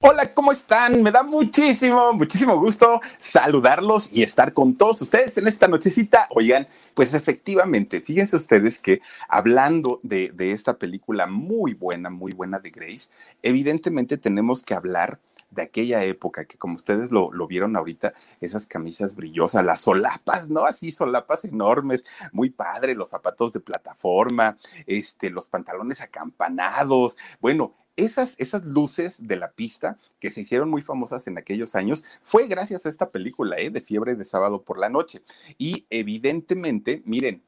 [0.00, 1.02] Hola, ¿cómo están?
[1.02, 6.28] Me da muchísimo, muchísimo gusto saludarlos y estar con todos ustedes en esta nochecita.
[6.30, 12.70] Oigan, pues efectivamente, fíjense ustedes que hablando de, esta película muy buena, muy buena de
[12.70, 13.10] Grace,
[13.42, 15.18] evidentemente tenemos que hablar
[15.50, 20.48] de aquella época que como ustedes lo, lo, vieron ahorita, esas camisas brillosas, las solapas,
[20.48, 20.64] ¿no?
[20.64, 28.36] Así solapas enormes, muy padre, los zapatos de plataforma, este, los pantalones acampanados, bueno, esas,
[28.38, 32.86] esas luces de la pista que se hicieron muy famosas en aquellos años fue gracias
[32.86, 33.70] a esta película ¿eh?
[33.70, 35.22] de Fiebre de Sábado por la Noche.
[35.58, 37.42] Y evidentemente, miren,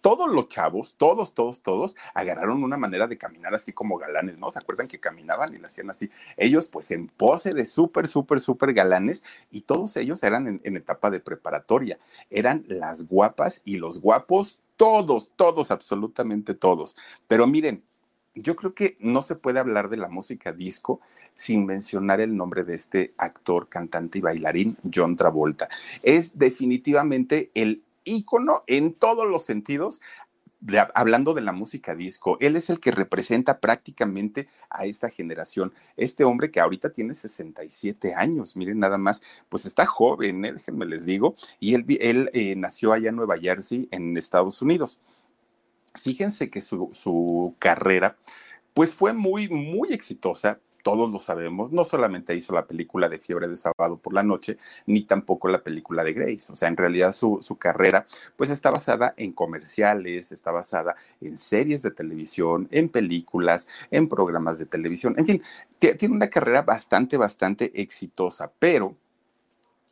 [0.00, 4.50] todos los chavos, todos, todos, todos, agarraron una manera de caminar así como galanes, ¿no?
[4.50, 6.10] ¿Se acuerdan que caminaban y lo hacían así?
[6.36, 10.76] Ellos, pues, en pose de súper, súper, súper galanes, y todos ellos eran en, en
[10.76, 11.98] etapa de preparatoria.
[12.30, 16.96] Eran las guapas y los guapos, todos, todos, absolutamente todos.
[17.26, 17.82] Pero miren,
[18.36, 21.00] yo creo que no se puede hablar de la música disco
[21.34, 25.68] sin mencionar el nombre de este actor, cantante y bailarín, John Travolta.
[26.02, 30.00] Es definitivamente el ícono en todos los sentidos.
[30.94, 35.72] hablando de la música disco, él es el que representa prácticamente a esta generación.
[35.96, 40.52] Este hombre que ahorita tiene 67 años, miren nada más, pues está joven, ¿eh?
[40.54, 45.00] déjenme les digo, y él, él eh, nació allá en Nueva Jersey, en Estados Unidos.
[45.98, 48.16] Fíjense que su, carrera,
[48.74, 53.48] pues fue muy, muy exitosa, todos lo sabemos, no solamente hizo la película de Fiebre
[53.48, 56.52] de Sábado por la Noche, ni tampoco la película de Grace.
[56.52, 58.06] O sea, en realidad su, su, carrera
[58.36, 64.60] pues está basada en comerciales, está basada en series de televisión, en películas, en programas
[64.60, 65.16] de televisión.
[65.18, 65.42] En fin,
[65.80, 68.94] tiene una carrera bastante, bastante exitosa, pero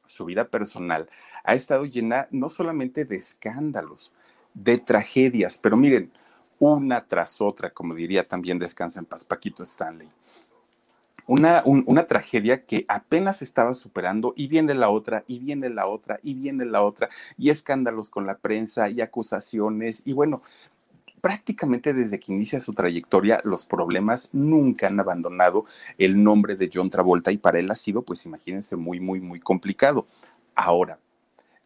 [0.06, 1.08] su vida personal
[1.42, 4.12] ha estado llena no solamente de escándalos,
[4.54, 6.12] de tragedias, pero miren,
[6.58, 10.08] una tras otra, como diría también Descansa en paz Paquito Stanley.
[11.26, 16.20] Una, una, tragedia que apenas estaba superando y viene la otra, y viene la otra,
[16.22, 20.42] y viene la otra, y escándalos con la prensa y acusaciones, y bueno,
[21.24, 25.64] prácticamente desde que inicia su trayectoria, los problemas nunca han abandonado
[25.96, 29.40] el nombre de John Travolta y para él ha sido, pues imagínense, muy, muy, muy
[29.40, 30.06] complicado.
[30.54, 30.98] Ahora,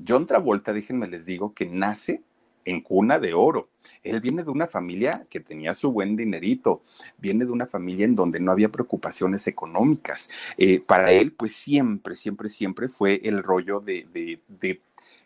[0.06, 2.22] John Travolta, déjenme les digo que nace
[2.70, 3.70] en cuna de oro.
[4.02, 6.82] Él viene de una familia que tenía su buen dinerito,
[7.18, 10.30] viene de una familia en donde no había preocupaciones económicas.
[10.56, 14.40] Eh, para él, pues siempre, siempre, siempre fue el rollo de,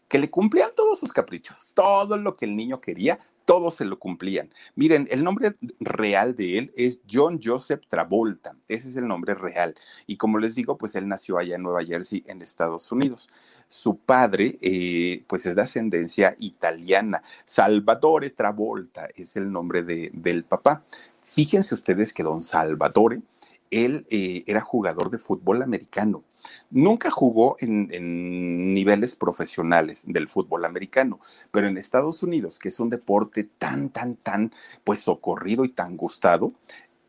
[0.08, 3.98] que le cumplían todos sus caprichos, todo lo que el niño quería, todos se lo
[3.98, 4.50] cumplían.
[4.75, 9.75] Miren, el nombre real de él es John Joseph Travolta, ese es el nombre real.
[10.06, 13.30] Y como les digo, pues él nació allá en Nueva Jersey, en Estados Unidos.
[13.69, 17.22] Su padre, eh, pues es de ascendencia italiana.
[17.44, 20.84] Salvatore Travolta es el nombre de, del papá.
[21.24, 23.22] Fíjense ustedes que don Salvatore,
[23.70, 26.22] él eh, era jugador de fútbol americano
[26.70, 31.20] Nunca jugó en, niveles profesionales del fútbol americano,
[31.50, 34.52] pero en Estados Unidos, que es un deporte tan, tan, tan,
[34.84, 36.52] pues socorrido y tan gustado,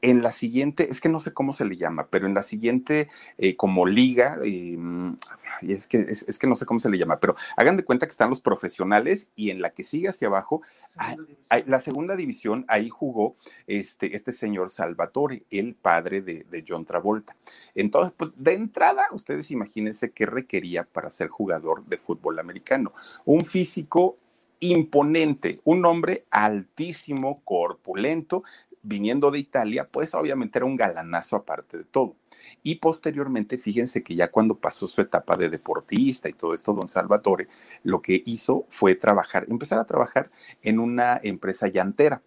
[0.04, 3.08] en la siguiente, es que no sé cómo se le llama, pero en la siguiente
[3.38, 4.78] eh, como liga, eh,
[5.62, 8.12] es, que, es, que no sé cómo se le llama, pero hagan de cuenta que
[8.12, 10.62] están los profesionales y en la que sigue hacia abajo,
[11.66, 17.38] la segunda división, ahí jugó este, este señor Salvatore, el padre de, de John Travolta.
[17.74, 22.92] Entonces, pues de entrada, ustedes imagínense qué requería para ser jugador de fútbol americano.
[23.24, 24.18] Un físico
[24.60, 28.44] imponente, un hombre altísimo, corpulento,
[28.84, 32.16] viniendo de Italia, pues obviamente era un galanazo aparte de todo.
[32.62, 36.88] Y posteriormente, fíjense que ya cuando pasó su etapa de deportista y todo esto, don
[36.88, 37.48] Salvatore,
[37.84, 40.30] lo que hizo fue trabajar, empezar a trabajar
[40.62, 42.22] en una empresa llantera.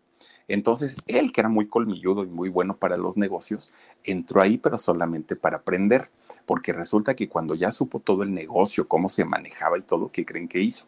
[0.49, 3.73] Entonces, él, que era muy colmilludo y muy bueno para los negocios,
[4.05, 6.11] entró ahí, pero solamente para aprender,
[6.47, 10.25] porque resulta que cuando ya supo todo el negocio, cómo se manejaba y todo, ¿qué
[10.25, 10.87] creen que hizo?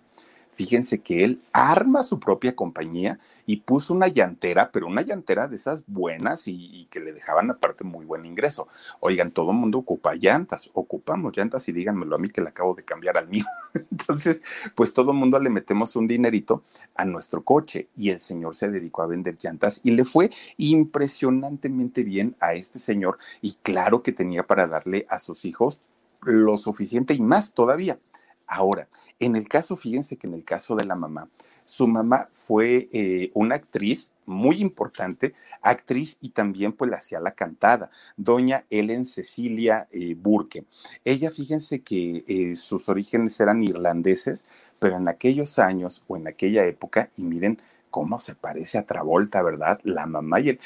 [0.58, 5.54] Fíjense que él arma su propia compañía y puso una llantera, pero una llantera de
[5.54, 8.66] esas buenas y, que le dejaban aparte muy buen ingreso.
[8.98, 12.74] Oigan, todo el mundo ocupa llantas, ocupamos llantas y díganmelo a mí que le acabo
[12.74, 13.44] de cambiar al mío.
[13.92, 14.42] Entonces,
[14.74, 16.64] pues todo el mundo le metemos un dinerito
[16.96, 22.02] a nuestro coche y el señor se dedicó a vender llantas y le fue impresionantemente
[22.02, 25.78] bien a este señor y claro que tenía para darle a sus hijos
[26.22, 28.00] lo suficiente y más todavía.
[28.48, 28.88] Ahora,
[29.20, 31.28] en el caso, fíjense que en el caso de la mamá,
[31.66, 37.90] su mamá fue eh, una actriz muy importante, actriz y también pues hacía la cantada,
[38.16, 40.64] doña Ellen Cecilia eh, Burke.
[41.04, 44.46] Ella, fíjense que eh, sus orígenes eran irlandeses,
[44.78, 47.60] pero en aquellos años o en aquella época, y miren
[47.90, 49.78] cómo se parece a Travolta, ¿verdad?
[49.82, 50.60] La mamá y el,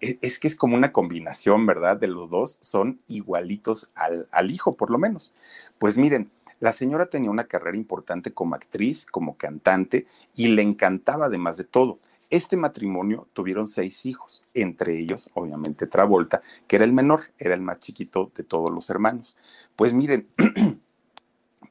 [0.00, 1.98] e, es que es como una combinación, ¿verdad?
[1.98, 5.32] De los dos, son igualitos al, al, hijo, por lo menos.
[5.78, 6.30] Pues miren,
[6.60, 11.64] la señora tenía una carrera importante como actriz, como cantante, y le encantaba además de
[11.64, 11.98] todo.
[12.28, 17.60] Este matrimonio tuvieron seis hijos, entre ellos, obviamente, Travolta, que era el menor, era el
[17.60, 19.36] más chiquito de todos los hermanos.
[19.76, 20.26] Pues miren,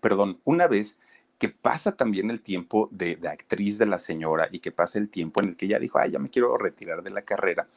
[0.02, 1.00] perdón, una vez
[1.38, 5.42] que pasa también el tiempo de, actriz de la señora y que pasa el tiempo
[5.42, 7.68] en el que ella dijo, ay, ya me quiero retirar de la carrera,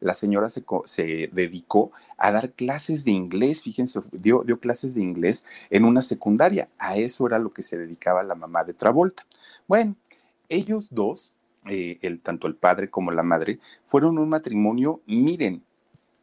[0.00, 5.84] la señora se, dedicó a dar clases de inglés, fíjense, dio, clases de inglés en
[5.84, 6.68] una secundaria.
[6.78, 9.26] A eso era lo que se dedicaba la mamá de Travolta.
[9.66, 9.96] Bueno,
[10.48, 11.32] ellos dos,
[11.66, 15.62] eh, tanto el padre como la madre, fueron un matrimonio, miren,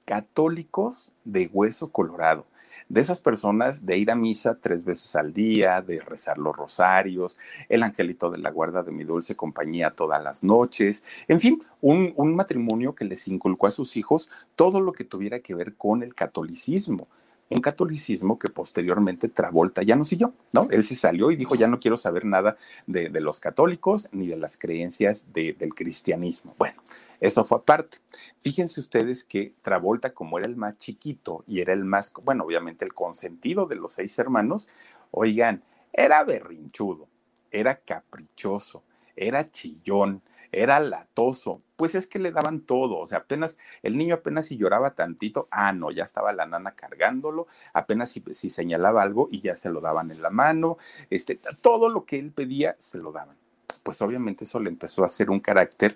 [0.05, 2.45] católicos de hueso colorado
[2.89, 7.37] de esas personas de ir a misa tres veces al día, de rezar los rosarios,
[7.69, 12.13] el angelito de la guarda de mi dulce compañía todas las noches, en fin, un,
[12.15, 16.03] un matrimonio que les inculcó a sus hijos todo lo que tuviera que ver con
[16.03, 17.07] el catolicismo
[17.49, 20.67] un catolicismo que posteriormente Travolta ya no siguió, ¿no?
[20.71, 22.57] Él se salió y dijo, ya no quiero saber nada
[22.87, 26.55] de, los católicos ni de las creencias del cristianismo.
[26.57, 26.81] Bueno,
[27.19, 27.99] eso fue aparte.
[28.41, 32.83] Fíjense ustedes que Travolta, como era el más chiquito y era el más, bueno, obviamente
[32.83, 34.67] el consentido de los seis hermanos,
[35.11, 35.63] oigan,
[35.93, 37.07] era berrinchudo,
[37.51, 38.83] era caprichoso,
[39.15, 40.21] era chillón,
[40.55, 44.57] era latoso, pues es que le daban todo, o sea, apenas, el niño apenas si
[44.57, 49.55] lloraba tantito, ah, no, ya estaba la nana cargándolo, apenas si, señalaba algo y ya
[49.55, 50.77] se lo daban en la mano,
[51.09, 53.37] este, todo lo que él pedía se lo daban.
[53.85, 55.95] Pues obviamente eso le empezó a hacer un carácter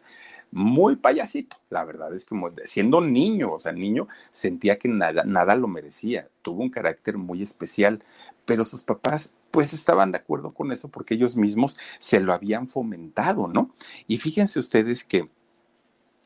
[0.51, 1.57] muy payasito.
[1.71, 6.29] La verdad es que siendo niño, o sea, niño sentía que nada, nada lo merecía.
[6.43, 8.03] Tuvo un carácter muy especial,
[8.45, 12.67] pero sus papás pues estaban de acuerdo con eso porque ellos mismos se lo habían
[12.67, 13.73] fomentado, ¿no?
[14.07, 15.25] Y fíjense ustedes que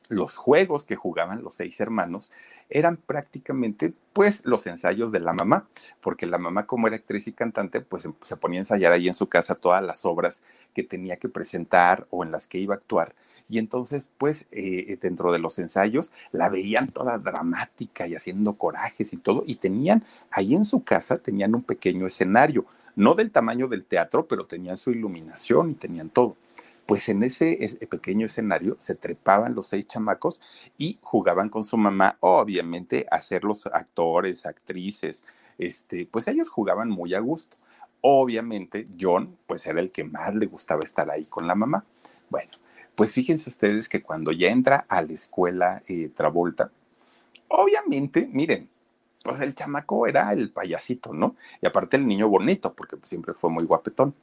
[0.09, 2.31] los juegos que jugaban los seis hermanos
[2.69, 5.67] eran prácticamente pues los ensayos de la mamá,
[6.01, 9.07] porque la mamá como era actriz y cantante pues em, se ponía a ensayar ahí
[9.07, 12.73] en su casa todas las obras que tenía que presentar o en las que iba
[12.73, 13.15] a actuar.
[13.49, 19.13] Y entonces pues eh, dentro de los ensayos la veían toda dramática y haciendo corajes
[19.13, 22.65] y todo y tenían ahí en su casa tenían un pequeño escenario,
[22.95, 26.37] no del tamaño del teatro, pero tenían su iluminación y tenían todo
[26.85, 27.57] pues en ese
[27.89, 30.41] pequeño escenario se trepaban los seis chamacos
[30.77, 35.23] y jugaban con su mamá, obviamente, a ser los actores, actrices,
[35.57, 37.57] este, pues ellos jugaban muy a gusto.
[38.01, 41.85] Obviamente, John, pues era el que más le gustaba estar ahí con la mamá.
[42.29, 42.51] Bueno,
[42.95, 46.71] pues fíjense ustedes que cuando ya entra a la escuela eh, Travolta,
[47.47, 48.69] obviamente, miren,
[49.23, 51.35] pues el chamaco era el payasito, ¿no?
[51.61, 54.13] Y aparte el niño bonito, porque pues, siempre fue muy guapetón.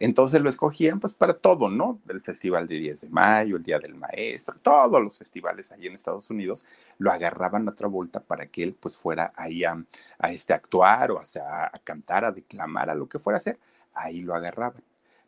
[0.00, 2.00] Entonces lo escogían pues para todo, ¿no?
[2.08, 5.94] El Festival de 10 de Mayo, el Día del Maestro, todos los festivales ahí en
[5.94, 6.64] Estados Unidos
[6.98, 9.82] lo agarraban a otra vuelta para que él pues fuera ahí a,
[10.30, 13.58] este actuar o a, cantar, a declamar, a lo que fuera a hacer,
[13.92, 14.82] ahí lo agarraban.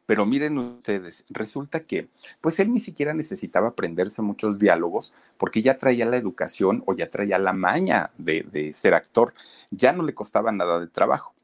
[0.06, 2.08] Pero miren ustedes, resulta que
[2.40, 7.10] pues él ni siquiera necesitaba aprenderse muchos diálogos porque ya traía la educación o ya
[7.10, 9.34] traía la maña de ser actor,
[9.70, 11.34] ya no le costaba nada de trabajo.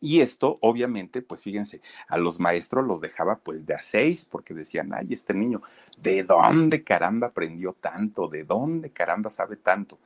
[0.00, 4.54] Y esto, obviamente, pues fíjense, a los maestros los dejaba pues de a seis, porque
[4.54, 5.62] decían, ay, este niño,
[6.00, 8.28] ¿de dónde caramba aprendió tanto?
[8.28, 9.98] ¿De dónde caramba sabe tanto?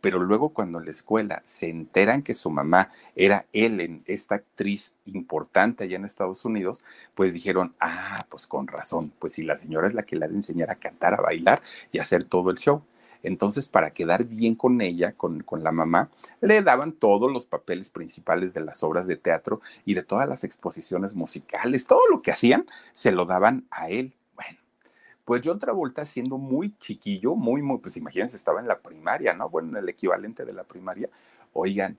[0.00, 4.94] Pero luego cuando en la escuela se enteran que su mamá era Ellen, esta actriz
[5.04, 6.84] importante allá en Estados Unidos,
[7.14, 10.28] pues dijeron, ah, pues con razón, pues si la señora es la que le ha
[10.28, 11.62] de enseñar a cantar, a bailar
[11.92, 12.82] y a hacer todo el show.
[13.26, 18.54] Entonces, para quedar bien con ella, con, la mamá, le daban todos los papeles principales
[18.54, 22.66] de las obras de teatro y de todas las exposiciones musicales, todo lo que hacían,
[22.92, 24.14] se lo daban a él.
[24.36, 24.58] Bueno,
[25.24, 29.50] pues John Travolta, siendo muy chiquillo, muy, muy, pues imagínense, estaba en la primaria, ¿no?
[29.50, 31.10] Bueno, en el equivalente de la primaria.
[31.52, 31.98] Oigan,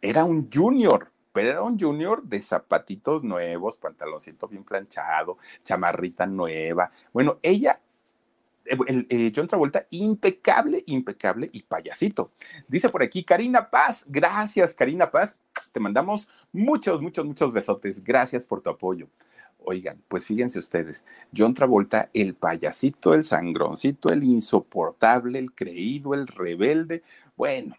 [0.00, 6.92] era un junior, pero era un junior de zapatitos nuevos, pantaloncito bien planchado, chamarrita nueva.
[7.12, 7.80] Bueno, ella
[8.64, 12.32] el, eh, John Travolta, impecable, impecable y payasito.
[12.68, 15.38] Dice por aquí Karina Paz, gracias Karina Paz,
[15.72, 19.08] te mandamos muchos, muchos, muchos besotes, gracias por tu apoyo.
[19.64, 26.26] Oigan, pues fíjense ustedes, John Travolta, el payasito, el sangroncito, el insoportable, el creído, el
[26.26, 27.02] rebelde,
[27.36, 27.76] bueno,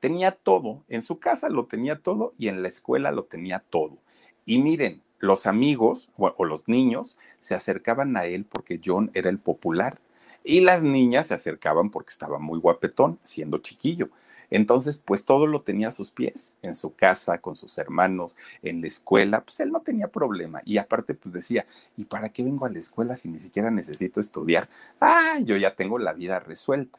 [0.00, 3.98] tenía todo, en su casa lo tenía todo y en la escuela lo tenía todo.
[4.46, 9.38] Y miren, los amigos o los niños se acercaban a él porque John era el
[9.38, 10.00] popular
[10.44, 14.10] y las niñas se acercaban porque estaba muy guapetón, siendo chiquillo.
[14.50, 18.80] Entonces, pues todo lo tenía a sus pies, en su casa, con sus hermanos, en
[18.80, 20.62] la escuela, pues él no tenía problema.
[20.64, 21.66] Y aparte, pues decía,
[21.96, 24.68] ¿y para qué vengo a la escuela si ni siquiera necesito estudiar?
[25.00, 26.98] Ah, yo ya tengo la vida resuelta.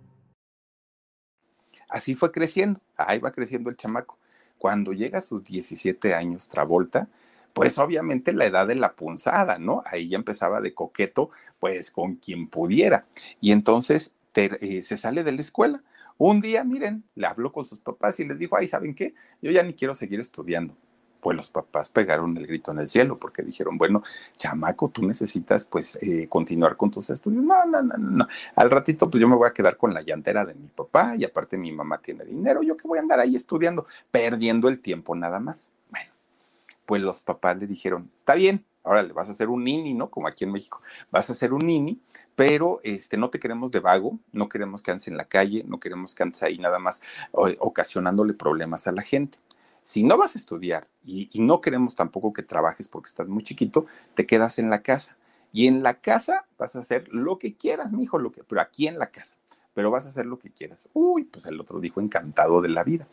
[1.91, 4.17] Así fue creciendo, ahí va creciendo el chamaco.
[4.57, 7.09] Cuando llega a sus 17 años, Travolta,
[7.53, 9.83] pues obviamente la edad de la punzada, ¿no?
[9.85, 11.29] Ahí ya empezaba de coqueto,
[11.59, 13.05] pues con quien pudiera.
[13.41, 15.83] Y entonces eh, se sale de la escuela.
[16.17, 19.13] Un día, miren, le habló con sus papás y les dijo, ay, ¿saben qué?
[19.41, 20.75] Yo ya ni quiero seguir estudiando
[21.21, 24.03] pues los papás pegaron el grito en el cielo porque dijeron, bueno,
[24.35, 27.43] chamaco, tú necesitas pues eh, continuar con tus estudios.
[27.43, 28.27] No, no, no, no.
[28.55, 31.23] Al ratito pues yo me voy a quedar con la llantera de mi papá y
[31.23, 35.15] aparte mi mamá tiene dinero, yo que voy a andar ahí estudiando, perdiendo el tiempo
[35.15, 35.69] nada más.
[35.91, 36.11] Bueno,
[36.85, 40.09] pues los papás le dijeron, está bien, ahora le vas a hacer un nini, ¿no?
[40.09, 42.01] Como aquí en México, vas a hacer un nini,
[42.35, 45.79] pero este, no te queremos de vago, no queremos que andes en la calle, no
[45.79, 46.99] queremos que andes ahí nada más
[47.31, 49.37] ocasionándole problemas a la gente
[49.83, 53.85] si no vas a estudiar y, no queremos tampoco que trabajes porque estás muy chiquito,
[54.13, 55.17] te quedas en la casa.
[55.53, 58.61] Y en la casa vas a hacer lo que quieras, mi hijo, lo que, pero
[58.61, 59.37] aquí en la casa,
[59.73, 60.87] pero vas a hacer lo que quieras.
[60.93, 63.07] Uy, pues el otro dijo encantado de la vida.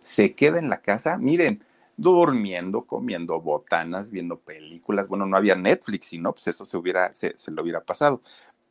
[0.00, 1.62] Se queda en la casa, miren,
[1.96, 5.06] durmiendo, comiendo botanas, viendo películas.
[5.06, 8.22] Bueno, no había Netflix, sino pues eso se hubiera, se lo hubiera pasado.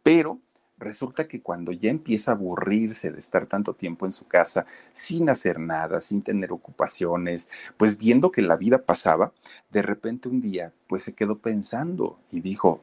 [0.01, 0.39] Pero
[0.81, 5.29] resulta que cuando ya empieza a aburrirse de estar tanto tiempo en su casa sin
[5.29, 9.31] hacer nada, sin tener ocupaciones, pues viendo que la vida pasaba,
[9.69, 12.81] de repente un día pues se quedó pensando y dijo,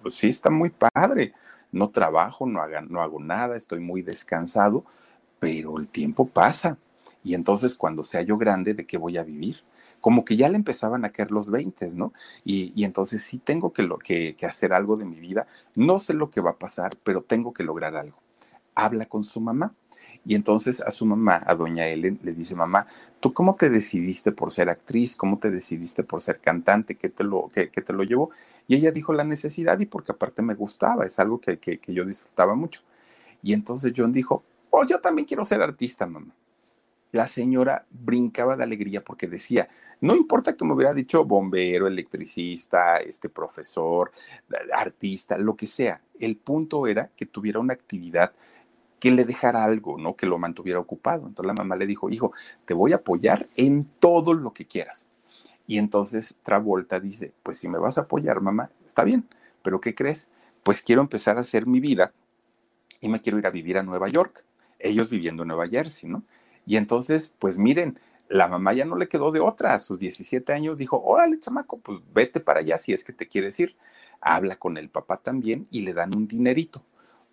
[0.00, 1.34] pues sí, está muy padre,
[1.72, 4.84] no trabajo, no, no hago nada, estoy muy descansado,
[5.38, 6.78] pero el tiempo pasa.
[7.22, 9.62] Y entonces cuando sea yo grande, ¿de qué voy a vivir?
[10.00, 12.12] Como que ya le empezaban a caer los 20, ¿no?
[12.44, 15.46] Y, entonces sí tengo que, lo, que, hacer algo de mi vida.
[15.74, 18.18] No sé lo que va a pasar, pero tengo que lograr algo.
[18.74, 19.74] Habla con su mamá.
[20.24, 22.86] Y entonces a su mamá, a doña Ellen, le dice, mamá,
[23.20, 25.16] ¿tú cómo te decidiste por ser actriz?
[25.16, 26.94] ¿Cómo te decidiste por ser cantante?
[26.94, 28.30] ¿Qué te lo, qué, te lo llevó?
[28.68, 32.04] Y ella dijo la necesidad y porque aparte me gustaba, es algo que, que, yo
[32.04, 32.82] disfrutaba mucho.
[33.42, 36.34] Y entonces John dijo, oh, yo también quiero ser artista, mamá.
[37.12, 39.68] La señora brincaba de alegría porque decía,
[40.00, 44.12] no importa que me hubiera dicho bombero, electricista, este profesor,
[44.74, 46.00] artista, lo que sea.
[46.18, 48.32] El punto era que tuviera una actividad
[48.98, 50.14] que le dejara algo, ¿no?
[50.14, 51.26] Que lo mantuviera ocupado.
[51.26, 52.32] Entonces la mamá le dijo, hijo,
[52.64, 55.08] te voy a apoyar en todo lo que quieras.
[55.66, 59.28] Y entonces Travolta dice, pues si me vas a apoyar, mamá, está bien,
[59.62, 60.30] pero ¿qué crees?
[60.62, 62.12] Pues quiero empezar a hacer mi vida
[63.00, 64.44] y me quiero ir a vivir a Nueva York.
[64.78, 66.24] Ellos viviendo en Nueva Jersey, ¿no?
[66.66, 67.98] Y entonces, pues miren,
[68.30, 69.74] la mamá ya no le quedó de otra.
[69.74, 73.28] A sus 17 años dijo, órale, chamaco, pues vete para allá si es que te
[73.28, 73.76] quieres ir.
[74.20, 76.84] Habla con el papá también y le dan un dinerito.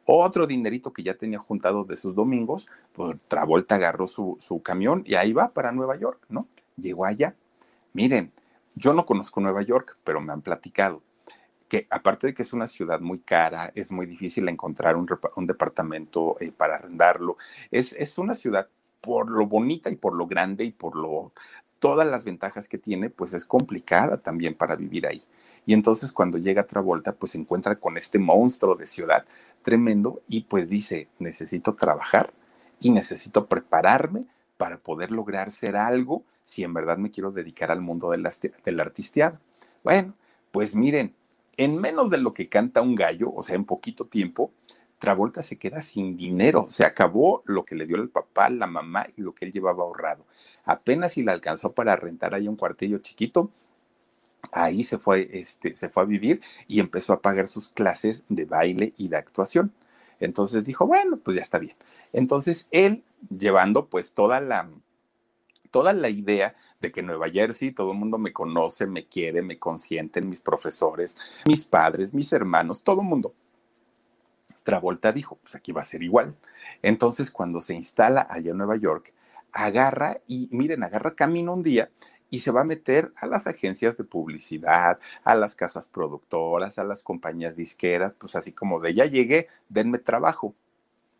[0.05, 5.03] Otro dinerito que ya tenía juntado de sus domingos, pues Travolta agarró su, su camión
[5.05, 6.47] y ahí va para Nueva York, ¿no?
[6.77, 7.35] Llegó allá.
[7.93, 8.31] Miren,
[8.73, 11.03] yo no conozco Nueva York, pero me han platicado
[11.67, 15.05] que aparte de que es una ciudad muy cara, es muy difícil encontrar un,
[15.45, 17.37] departamento eh, para arrendarlo.
[17.71, 18.69] Es, es una ciudad
[19.01, 21.31] por lo bonita y por lo grande y por lo
[21.79, 25.23] todas las ventajas que tiene, pues es complicada también para vivir ahí.
[25.65, 29.25] Y entonces cuando llega Travolta, pues se encuentra con este monstruo de ciudad
[29.61, 32.33] tremendo y pues dice, necesito trabajar
[32.79, 34.25] y necesito prepararme
[34.57, 38.31] para poder lograr ser algo si en verdad me quiero dedicar al mundo de la,
[38.31, 39.39] de.
[39.83, 40.13] Bueno,
[40.51, 41.13] pues miren,
[41.57, 44.51] en menos de lo que canta un gallo, o sea, en poquito tiempo,
[44.99, 49.05] Travolta se queda sin dinero, se acabó lo que le dio el papá, la mamá
[49.15, 50.25] y lo que él llevaba ahorrado.
[50.65, 53.51] Apenas si le alcanzó para rentar ahí un cuartillo chiquito,
[54.51, 58.45] ahí se fue, este, se fue a vivir y empezó a pagar sus clases de
[58.45, 59.71] baile y de actuación.
[60.19, 61.75] Entonces dijo, bueno, pues ya está bien.
[62.13, 64.67] Entonces él, llevando pues toda la,
[65.71, 69.59] toda la idea de que Nueva Jersey, todo el mundo me conoce, me quiere, me
[69.59, 73.33] consienten, mis profesores, mis padres, mis hermanos, todo el mundo.
[74.63, 76.35] Travolta dijo, pues aquí va a ser igual.
[76.81, 79.13] Entonces, cuando se instala allá en Nueva York,
[79.53, 81.89] agarra y miren, agarra camino un día
[82.29, 86.83] y se va a meter a las agencias de publicidad, a las casas productoras, a
[86.83, 90.53] las compañías disqueras, pues así como de ya llegué, denme trabajo.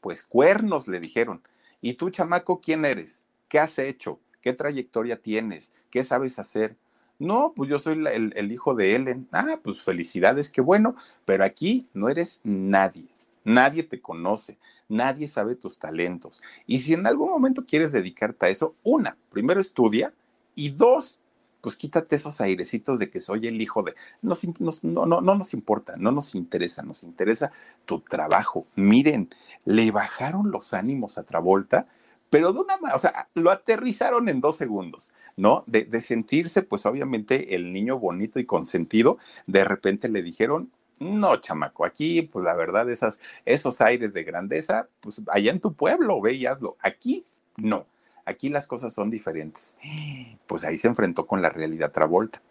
[0.02, 1.42] Pues cuernos le dijeron.
[1.82, 3.24] ¿Y tú, chamaco, quién eres?
[3.48, 4.20] ¿Qué has hecho?
[4.42, 5.74] ¿Qué trayectoria tienes?
[5.90, 6.76] ¿Qué sabes hacer?
[7.20, 9.28] No, pues yo soy el, el, hijo de Ellen.
[9.32, 13.17] Ah, pues felicidades, qué bueno, pero aquí no eres nadie.
[13.48, 14.58] Nadie te conoce,
[14.90, 16.44] nadie sabe tus talentos.
[16.66, 20.14] Y si en algún momento quieres dedicarte a eso, una, primero estudia
[20.54, 21.22] y dos,
[21.62, 23.96] pues quítate esos airecitos de que soy el hijo de...
[24.22, 24.44] Nos,
[24.84, 27.54] no, no, no nos importa, no nos interesa, nos interesa
[27.86, 28.68] tu trabajo.
[28.76, 29.30] Miren,
[29.64, 31.88] le bajaron los ánimos a Travolta,
[32.30, 35.64] pero de una manera, o sea, lo aterrizaron en dos segundos, ¿no?
[35.68, 40.70] De, de sentirse, pues obviamente, el niño bonito y consentido, de repente le dijeron,
[41.02, 42.88] no, chamaco, aquí, pues la verdad,
[43.46, 46.48] esos aires de grandeza, pues allá en tu pueblo, ve.
[46.82, 47.26] Aquí,
[47.58, 47.86] no.
[48.26, 49.78] Aquí las cosas son diferentes.
[50.48, 52.42] Pues ahí se enfrentó con la realidad Travolta.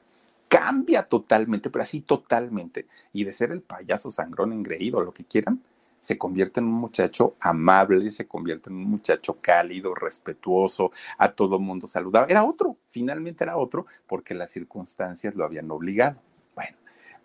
[0.48, 2.86] Cambia totalmente, pero así totalmente.
[3.12, 5.60] Y de ser el payaso sangrón engreído, lo que quieran,
[6.00, 11.58] se convierte en un muchacho amable, se convierte en un muchacho cálido, respetuoso, a todo
[11.58, 12.26] mundo saludaba.
[12.26, 16.22] Era otro, finalmente era otro, porque las circunstancias lo habían obligado.
[16.54, 16.76] Bueno,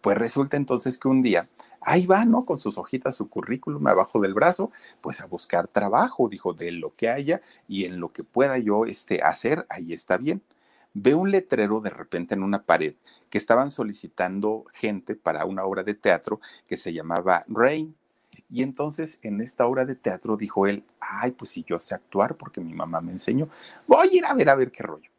[0.01, 1.47] pues resulta entonces que un día,
[1.81, 2.45] ahí va, ¿no?
[2.45, 6.95] Con sus hojitas, su currículum abajo del brazo, pues a buscar trabajo, dijo, de lo
[6.95, 10.41] que haya y en lo que pueda yo este, hacer, ahí está bien.
[10.93, 12.95] Ve un letrero de repente en una pared
[13.29, 17.95] que estaban solicitando gente para una obra de teatro que se llamaba Rain.
[18.49, 22.35] Y entonces en esta obra de teatro dijo él, ay, pues si yo sé actuar
[22.35, 23.47] porque mi mamá me enseñó,
[23.87, 25.09] voy a ir a ver a ver qué rollo.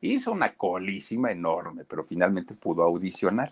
[0.00, 3.50] Hizo una colísima enorme, pero finalmente pudo audicionar.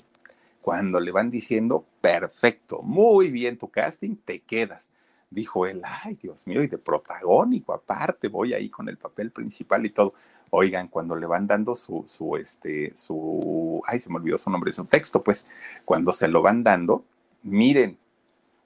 [0.66, 4.90] Cuando le van diciendo, perfecto, muy bien tu casting, te quedas.
[5.30, 9.86] Dijo él, ay Dios mío, y de protagónico aparte, voy ahí con el papel principal
[9.86, 10.14] y todo.
[10.50, 14.72] Oigan, cuando le van dando su, su, este, su, ay, se me olvidó su nombre,
[14.72, 15.46] su texto, pues,
[15.84, 17.04] cuando se lo van dando,
[17.44, 17.96] miren,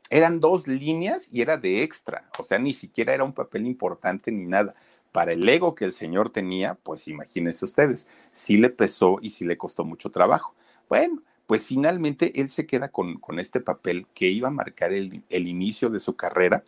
[0.08, 4.32] eran dos líneas y era de extra, o sea, ni siquiera era un papel importante
[4.32, 4.74] ni nada.
[5.12, 9.44] Para el ego que el señor tenía, pues imagínense ustedes, sí le pesó y sí
[9.44, 10.54] le costó mucho trabajo.
[10.88, 11.20] Bueno,
[11.50, 15.48] pues finalmente él se queda con, con este papel que iba a marcar el, el,
[15.48, 16.62] inicio de su carrera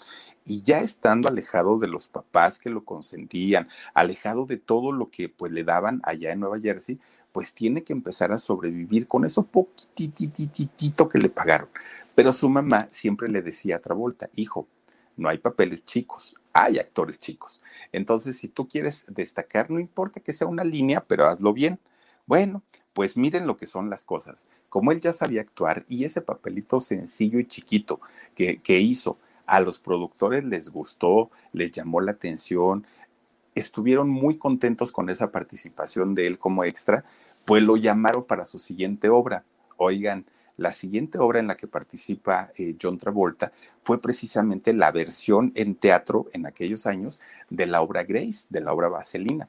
[0.45, 5.29] y ya estando alejado de los papás que lo consentían, alejado de todo lo que
[5.29, 6.99] pues le daban allá en Nueva Jersey,
[7.31, 11.69] pues tiene que empezar a sobrevivir con eso poquitititito que le pagaron.
[12.17, 14.67] Pero su mamá siempre le decía a Travolta, hijo,
[15.17, 17.61] no hay papeles chicos, hay actores chicos.
[17.93, 21.79] Entonces, si tú quieres destacar, no importa que sea una línea, pero hazlo bien.
[22.27, 24.49] Bueno, pues miren lo que son las cosas.
[24.69, 28.01] Como él ya sabía actuar y ese papelito sencillo y chiquito
[28.35, 32.87] que, hizo, a los productores les gustó, les llamó la atención,
[33.55, 37.05] estuvieron muy contentos con esa participación de él como extra,
[37.45, 39.45] pues lo llamaron para su siguiente obra.
[39.77, 40.25] Oigan,
[40.57, 45.75] la siguiente obra en la que participa eh, John Travolta fue precisamente la versión en
[45.75, 49.49] teatro en aquellos años de la obra Grace, de la obra Vaselina.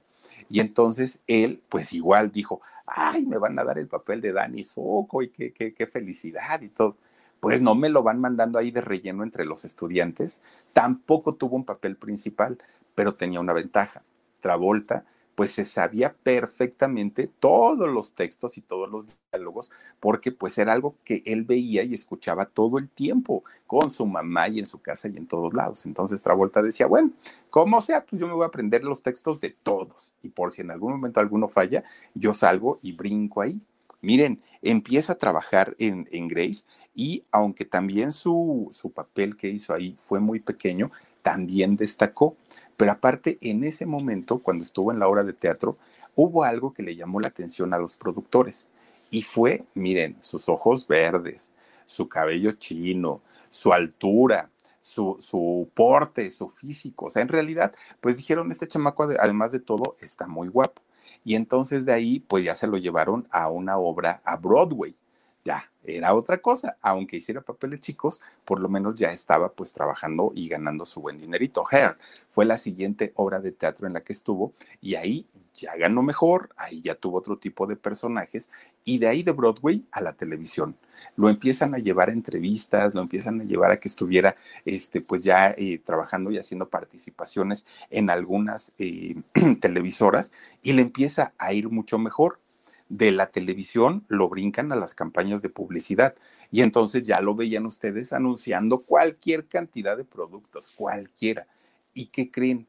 [0.53, 4.63] Y entonces él, pues igual dijo, ay, me van a dar el papel de Danny
[4.63, 6.95] Soco y qué, qué, qué felicidad y todo.
[7.39, 10.43] Pues no me lo van mandando ahí de relleno entre los estudiantes.
[10.71, 12.59] Tampoco tuvo un papel principal,
[12.93, 14.03] pero tenía una ventaja.
[14.41, 15.05] Travolta
[15.35, 20.95] pues se sabía perfectamente todos los textos y todos los diálogos, porque pues era algo
[21.03, 25.07] que él veía y escuchaba todo el tiempo con su mamá y en su casa
[25.07, 25.85] y en todos lados.
[25.85, 27.11] Entonces Travolta decía, bueno,
[27.49, 30.61] como sea, pues yo me voy a aprender los textos de todos y por si
[30.61, 33.61] en algún momento alguno falla, yo salgo y brinco ahí.
[34.03, 39.73] Miren, empieza a trabajar en, en Grace y aunque también su, su papel que hizo
[39.73, 42.35] ahí fue muy pequeño, también destacó.
[42.75, 45.77] Pero aparte, en ese momento, cuando estuvo en la obra de teatro,
[46.15, 48.67] hubo algo que le llamó la atención a los productores.
[49.09, 51.53] Y fue, miren, sus ojos verdes,
[51.85, 54.49] su cabello chino, su altura,
[54.81, 57.05] su, su, porte, su físico.
[57.05, 60.81] O sea, en realidad, pues dijeron, este chamaco, además de todo, está muy guapo.
[61.23, 64.95] Y entonces de ahí, pues ya se lo llevaron a una obra a Broadway
[65.43, 70.31] ya era otra cosa, aunque hiciera papeles chicos, por lo menos ya estaba pues trabajando
[70.33, 71.65] y ganando su buen dinerito.
[71.69, 71.97] Hair
[72.29, 76.49] fue la siguiente obra de teatro en la que estuvo y ahí ya ganó mejor,
[76.57, 78.49] ahí ya tuvo otro tipo de personajes
[78.83, 80.75] y de ahí de Broadway a la televisión.
[81.15, 84.35] Lo empiezan a llevar a entrevistas, lo empiezan a llevar a que estuviera
[84.65, 89.15] este, pues ya eh, trabajando y haciendo participaciones en algunas eh,
[89.61, 92.39] televisoras y le empieza a ir mucho mejor
[92.89, 96.15] de la televisión lo brincan a las campañas de publicidad.
[96.51, 101.47] Y entonces ya lo veían ustedes anunciando cualquier cantidad de productos, cualquiera.
[101.95, 102.67] ¿Y qué creen?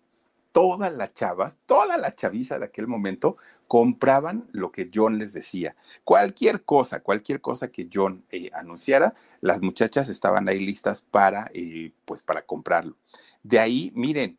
[0.55, 5.75] Todas las chavas, toda la chaviza de aquel momento compraban lo que John les decía.
[6.05, 11.91] Cualquier cosa, cualquier cosa que John eh, anunciara, las muchachas estaban ahí listas para, eh,
[12.05, 12.97] pues, para comprarlo.
[13.43, 14.39] De ahí, miren,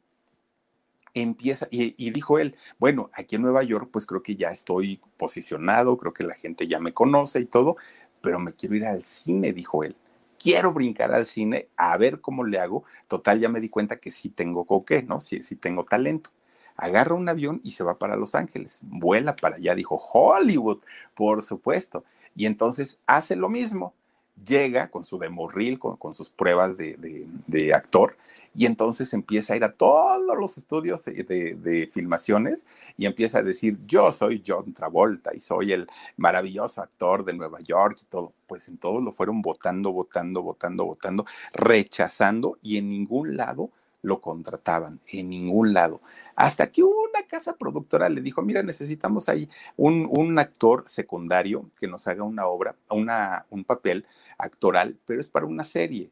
[1.13, 5.97] empieza, y, dijo él, bueno, aquí en Nueva York, pues creo que ya estoy posicionado,
[5.97, 7.75] creo que la gente ya me conoce y todo,
[8.21, 9.97] pero me quiero ir al cine, dijo él.
[10.45, 12.83] Quiero brincar al cine a ver cómo le hago.
[13.07, 15.19] Total, ya me di cuenta que sí tengo coque, ¿no?
[15.19, 16.29] Sí, sí tengo talento.
[16.77, 18.81] Agarra un avión y se va para Los Ángeles.
[18.83, 20.81] Vuela para allá, dijo Hollywood,
[21.15, 22.03] por supuesto.
[22.35, 23.95] Y entonces hace lo mismo
[24.43, 28.17] llega con su demorril, con, con sus pruebas de, actor,
[28.53, 32.65] y entonces empieza a ir a todos los estudios de, filmaciones
[32.97, 37.59] y empieza a decir, yo soy John Travolta y soy el maravilloso actor de Nueva
[37.61, 38.33] York y todo.
[38.47, 43.71] Pues en todos lo fueron votando, votando, votando, votando, rechazando y en ningún lado
[44.05, 46.01] lo contrataban, en ningún lado.
[46.35, 51.87] Hasta que una casa productora le dijo, mira, necesitamos ahí un, un actor secundario que
[51.87, 54.05] nos haga una obra, una, un papel
[54.37, 56.11] actoral, pero es para una serie.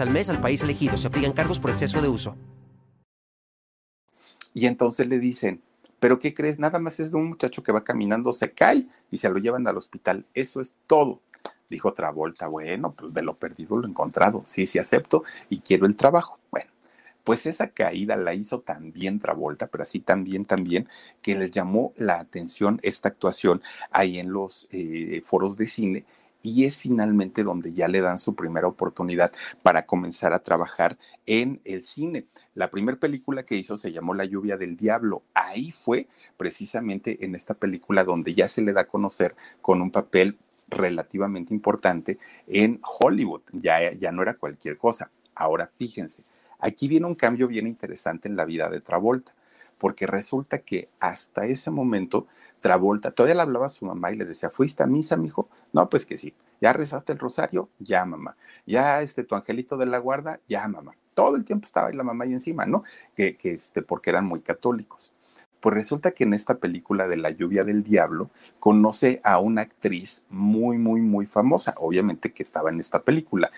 [0.00, 0.96] al mes al país elegido.
[0.96, 2.36] Se aplican cargos por exceso de uso.
[4.52, 5.60] Y entonces le dicen,
[5.98, 6.58] ¿pero qué crees?
[6.58, 9.66] Nada más es de un muchacho que va caminando, se cae y se lo llevan
[9.66, 10.24] al hospital.
[10.32, 11.20] Eso es todo.
[11.68, 14.42] Dijo Travolta, bueno, pues de lo perdido lo encontrado.
[14.46, 16.38] Sí, sí acepto y quiero el trabajo.
[16.50, 16.70] Bueno,
[17.24, 20.88] pues esa caída la hizo también Travolta, pero así también, también,
[21.20, 26.04] que les llamó la atención esta actuación ahí en los eh, foros de cine
[26.44, 31.62] y es finalmente donde ya le dan su primera oportunidad para comenzar a trabajar en
[31.64, 32.26] el cine.
[32.54, 35.22] La primera película que hizo se llamó La lluvia del diablo.
[35.32, 39.90] Ahí fue precisamente en esta película donde ya se le da a conocer con un
[39.90, 40.36] papel
[40.68, 43.40] relativamente importante en Hollywood.
[43.52, 45.10] Ya, ya no era cualquier cosa.
[45.34, 46.24] Ahora fíjense,
[46.58, 49.34] aquí viene un cambio bien interesante en la vida de Travolta,
[49.78, 52.26] porque resulta que hasta ese momento
[52.64, 55.50] Travolta, todavía le hablaba a su mamá y le decía, ¿fuiste a misa, mijo?
[55.74, 56.32] No, pues que sí.
[56.62, 57.68] ¿Ya rezaste el rosario?
[57.78, 58.38] Ya, mamá.
[58.64, 60.40] ¿Ya este tu angelito de la guarda?
[60.48, 60.96] Ya, mamá.
[61.12, 62.82] Todo el tiempo estaba ahí la mamá ahí encima, ¿no?
[63.14, 65.12] Que, que este, porque eran muy católicos.
[65.60, 70.24] Pues resulta que en esta película de La lluvia del diablo conoce a una actriz
[70.30, 73.50] muy, muy, muy famosa, obviamente que estaba en esta película,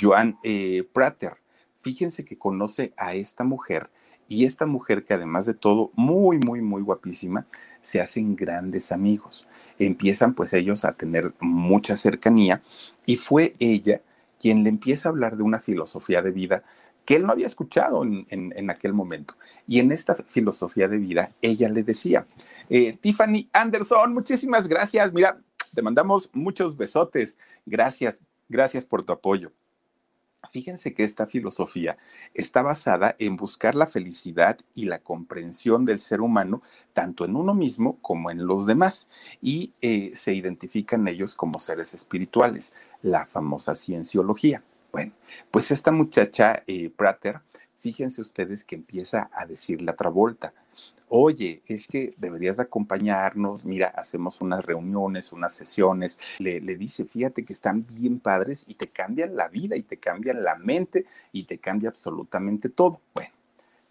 [0.00, 1.38] Joan eh, Prater.
[1.80, 3.90] Fíjense que conoce a esta mujer
[4.28, 7.46] y esta mujer, que además de todo, muy, muy, muy guapísima,
[7.82, 9.46] se hacen grandes amigos.
[9.78, 12.62] Empiezan pues ellos a tener mucha cercanía
[13.06, 14.00] y fue ella
[14.40, 16.64] quien le empieza a hablar de una filosofía de vida
[17.04, 19.34] que él no había escuchado en, aquel momento.
[19.66, 22.26] Y en esta filosofía de vida, ella le decía,
[22.70, 25.12] eh, Tiffany Anderson, muchísimas gracias.
[25.12, 25.38] Mira,
[25.74, 27.36] te mandamos muchos besotes.
[27.66, 29.52] Gracias, gracias por tu apoyo.
[30.50, 31.98] Fíjense que esta filosofía
[32.34, 37.54] está basada en buscar la felicidad y la comprensión del ser humano, tanto en uno
[37.54, 39.08] mismo como en los demás,
[39.40, 44.62] y eh, se identifican ellos como seres espirituales, la famosa cienciología.
[44.92, 45.12] Bueno,
[45.50, 47.40] pues esta muchacha eh, Prater,
[47.78, 50.54] fíjense ustedes que empieza a decir la Travolta,
[51.16, 57.04] oye, es que deberías de acompañarnos, mira, hacemos unas reuniones, unas sesiones, le, le, dice,
[57.04, 61.06] fíjate que están bien padres y te cambian la vida y te cambian la mente
[61.30, 63.00] y te cambia absolutamente todo.
[63.14, 63.30] Bueno,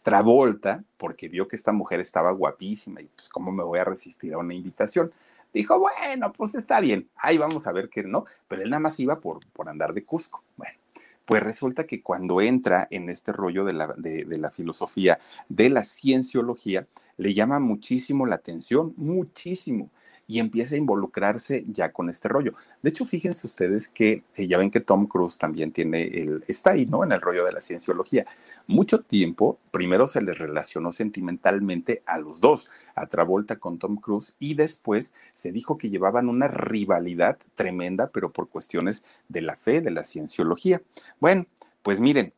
[0.01, 4.33] Travolta, porque vio que esta mujer estaba guapísima y pues cómo me voy a resistir
[4.33, 5.13] a una invitación.
[5.53, 8.99] Dijo, bueno, pues está bien, ahí vamos a ver qué no, pero él nada más
[8.99, 10.43] iba por, por andar de Cusco.
[10.57, 10.77] Bueno,
[11.25, 15.83] pues resulta que cuando entra en este rollo de la, de, la filosofía, de la
[15.83, 19.91] cienciología, le llama muchísimo la atención, muchísimo.
[20.27, 22.53] Y empieza a involucrarse ya con este rollo.
[22.81, 26.71] De hecho, fíjense ustedes que eh, ya ven que Tom Cruise también tiene el, está
[26.71, 27.03] ahí, ¿no?
[27.03, 28.25] En el rollo de la cienciología.
[28.65, 34.35] Mucho tiempo, primero se les relacionó sentimentalmente a los dos, a Travolta con Tom Cruise,
[34.39, 39.81] y después se dijo que llevaban una rivalidad tremenda, pero por cuestiones de la fe,
[39.81, 40.81] de la cienciología.
[41.19, 41.45] Bueno,
[41.81, 42.33] pues miren,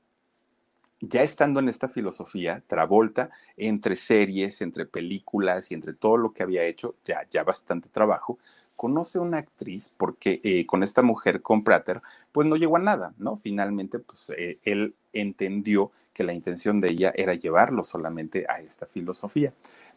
[1.01, 6.43] ya estando en esta filosofía, Travolta, entre series, entre películas y entre todo lo que
[6.43, 8.39] había hecho, ya, ya bastante trabajo,
[8.75, 13.13] conoce una actriz porque eh, con esta mujer, con Prater, pues no llegó a nada,
[13.17, 13.38] ¿no?
[13.38, 18.86] Finalmente, pues eh, él entendió que la intención de ella era llevarlo solamente a esta
[18.86, 19.53] filosofía.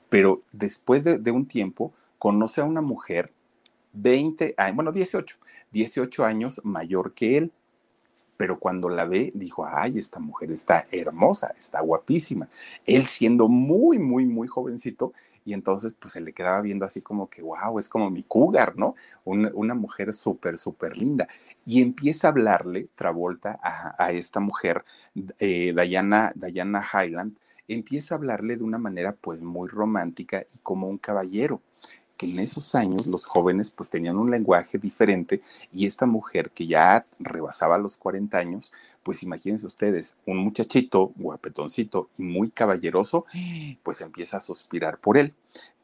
[0.09, 3.33] Pero después de, de un tiempo, conoce a una mujer
[3.93, 5.37] 20, bueno, 18,
[5.71, 7.53] 18 años mayor que él
[8.39, 12.49] pero cuando la ve dijo, ay, esta mujer está hermosa, está guapísima.
[12.87, 15.13] Él siendo muy, muy, muy jovencito,
[15.45, 18.77] y entonces pues se le quedaba viendo así como que, wow, es como mi cougar,
[18.77, 18.95] ¿no?
[19.25, 21.27] Una, mujer súper, súper linda.
[21.67, 24.85] Y empieza a hablarle Travolta a, esta mujer,
[25.41, 30.89] eh, Diana, Diana Highland, empieza a hablarle de una manera pues muy romántica y como
[30.89, 31.61] un caballero
[32.19, 35.41] que en esos años los jóvenes pues tenían un lenguaje diferente
[35.73, 42.09] y esta mujer que ya rebasaba los 40 años, pues imagínense ustedes, un muchachito guapetoncito
[42.19, 43.25] y muy caballeroso,
[43.83, 45.33] pues empieza a suspirar por él.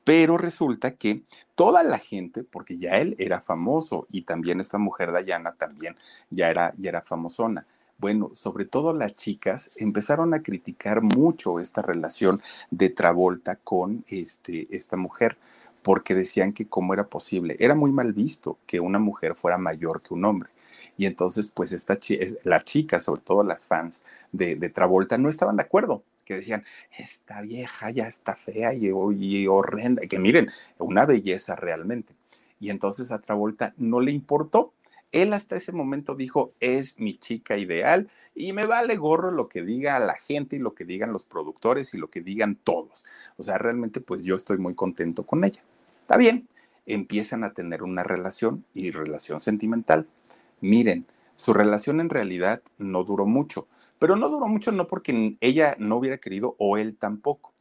[0.02, 1.22] Pero resulta que
[1.54, 5.96] toda la gente, porque ya él era famoso y también esta mujer Dayana también
[6.28, 7.66] ya era, ya era famosona,
[7.96, 14.66] bueno, sobre todo las chicas empezaron a criticar mucho esta relación de Travolta con este,
[14.74, 15.38] esta mujer
[15.84, 17.56] porque decían que cómo era posible.
[17.60, 20.48] Era muy mal visto que una mujer fuera mayor que un hombre.
[20.96, 21.98] Y entonces, pues, esta
[22.44, 26.64] la chica, sobre todo las fans de, Travolta, no estaban de acuerdo, que decían,
[26.98, 32.14] esta vieja ya está fea y, y horrenda, que miren, una belleza realmente.
[32.58, 34.72] Y entonces a Travolta no le importó.
[35.12, 39.62] Él hasta ese momento dijo, es mi chica ideal y me vale gorro lo que
[39.62, 43.04] diga la gente y lo que digan los productores y lo que digan todos.
[43.36, 45.62] O sea, realmente pues yo estoy muy contento con ella.
[46.04, 46.46] Está bien,
[46.84, 50.06] empiezan a tener una relación y relación sentimental.
[50.60, 55.76] Miren, su relación en realidad no duró mucho, pero no duró mucho no porque ella
[55.78, 57.54] no hubiera querido o él tampoco.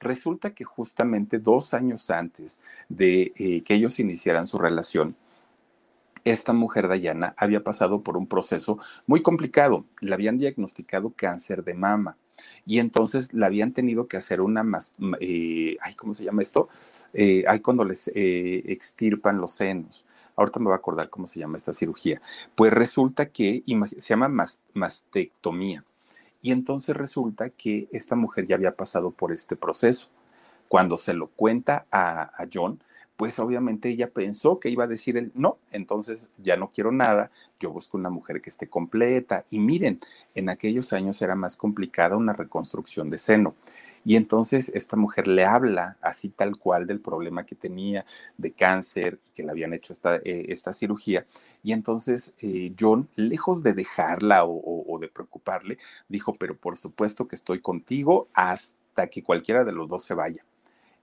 [0.00, 5.14] Resulta que justamente dos años antes de eh, que ellos iniciaran su relación,
[6.24, 9.84] esta mujer Dayana había pasado por un proceso muy complicado.
[10.00, 12.16] Le habían diagnosticado cáncer de mama
[12.64, 16.68] y entonces la habían tenido que hacer una más, eh, ay, ¿cómo se llama esto?
[17.12, 20.06] Eh, ay, cuando les eh, extirpan los senos.
[20.36, 22.22] Ahorita me voy a acordar cómo se llama esta cirugía.
[22.54, 23.62] Pues resulta que
[23.96, 25.84] se llama mastectomía.
[26.40, 30.08] Y entonces resulta que esta mujer ya había pasado por este proceso.
[30.68, 32.80] Cuando se lo cuenta a John,
[33.22, 37.30] pues obviamente ella pensó que iba a decir el no, entonces ya no quiero nada,
[37.60, 39.46] yo busco una mujer que esté completa.
[39.48, 40.00] Y miren,
[40.34, 43.54] en aquellos años era más complicada una reconstrucción de seno.
[44.04, 48.04] Y entonces esta mujer le habla así tal cual del problema que tenía
[48.38, 51.24] de cáncer y que le habían hecho esta, eh, esta cirugía.
[51.62, 57.36] Y entonces eh, John, lejos de dejarla o de preocuparle, dijo, pero por supuesto que
[57.36, 60.44] estoy contigo hasta que cualquiera de los dos se vaya.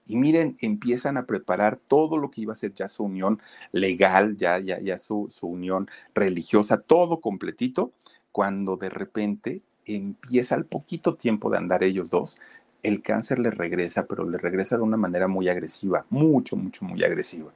[0.06, 3.40] Y miren, empiezan a preparar todo lo que iba a ser ya su unión
[3.72, 7.92] legal, ya, ya, ya su, su unión religiosa, todo completito,
[8.32, 12.36] cuando de repente empieza al poquito tiempo de andar ellos dos,
[12.82, 17.02] el cáncer le regresa, pero le regresa de una manera muy agresiva, mucho, mucho, muy
[17.04, 17.52] agresiva.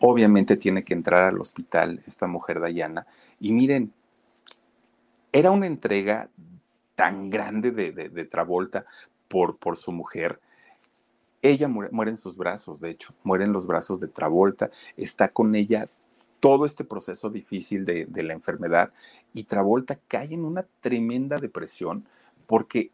[0.00, 3.06] Obviamente tiene que entrar al hospital esta mujer Dayana.
[3.40, 3.92] Y miren,
[5.32, 6.30] era una entrega
[6.94, 8.86] tan grande de, de, Travolta
[9.28, 10.40] por, por su mujer
[11.44, 15.54] ella muere, en sus brazos, de hecho, muere en los brazos de Travolta, está con
[15.54, 15.88] ella
[16.40, 18.92] todo este proceso difícil de, de la enfermedad
[19.32, 22.06] y Travolta cae en una tremenda depresión
[22.46, 22.90] porque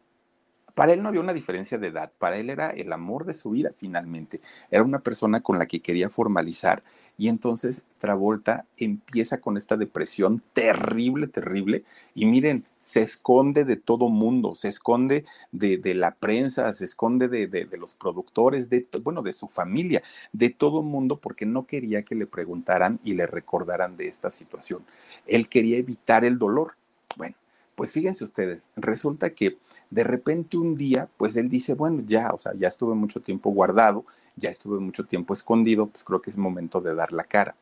[0.75, 3.51] para él no había una diferencia de edad, para él era el amor de su
[3.51, 4.41] vida finalmente.
[4.69, 6.83] Era una persona con la que quería formalizar
[7.17, 11.83] y entonces Travolta empieza con esta depresión terrible, terrible
[12.15, 17.77] y miren, se esconde de todo mundo, se esconde de, la prensa, se esconde de,
[17.77, 22.25] los productores, de, bueno, de su familia, de todo mundo porque no quería que le
[22.25, 24.83] preguntaran y le recordaran de esta situación.
[25.27, 26.75] Él quería evitar el dolor.
[27.15, 27.35] Bueno,
[27.75, 29.57] pues fíjense ustedes, resulta que
[29.91, 33.51] de repente un día, pues él dice, bueno, ya, o sea, ya estuve mucho tiempo
[33.51, 37.55] guardado, ya estuve mucho tiempo escondido, pues creo que es momento de dar la cara.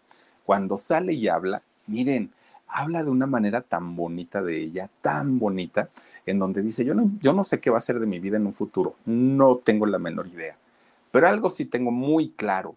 [0.46, 2.32] Cuando sale y habla, miren,
[2.70, 5.90] habla de una manera tan bonita de ella, tan bonita,
[6.26, 8.38] en donde dice, yo no, yo no sé qué va a ser de mi vida
[8.38, 10.56] en un futuro, no tengo la menor idea,
[11.12, 12.76] pero algo sí tengo muy claro,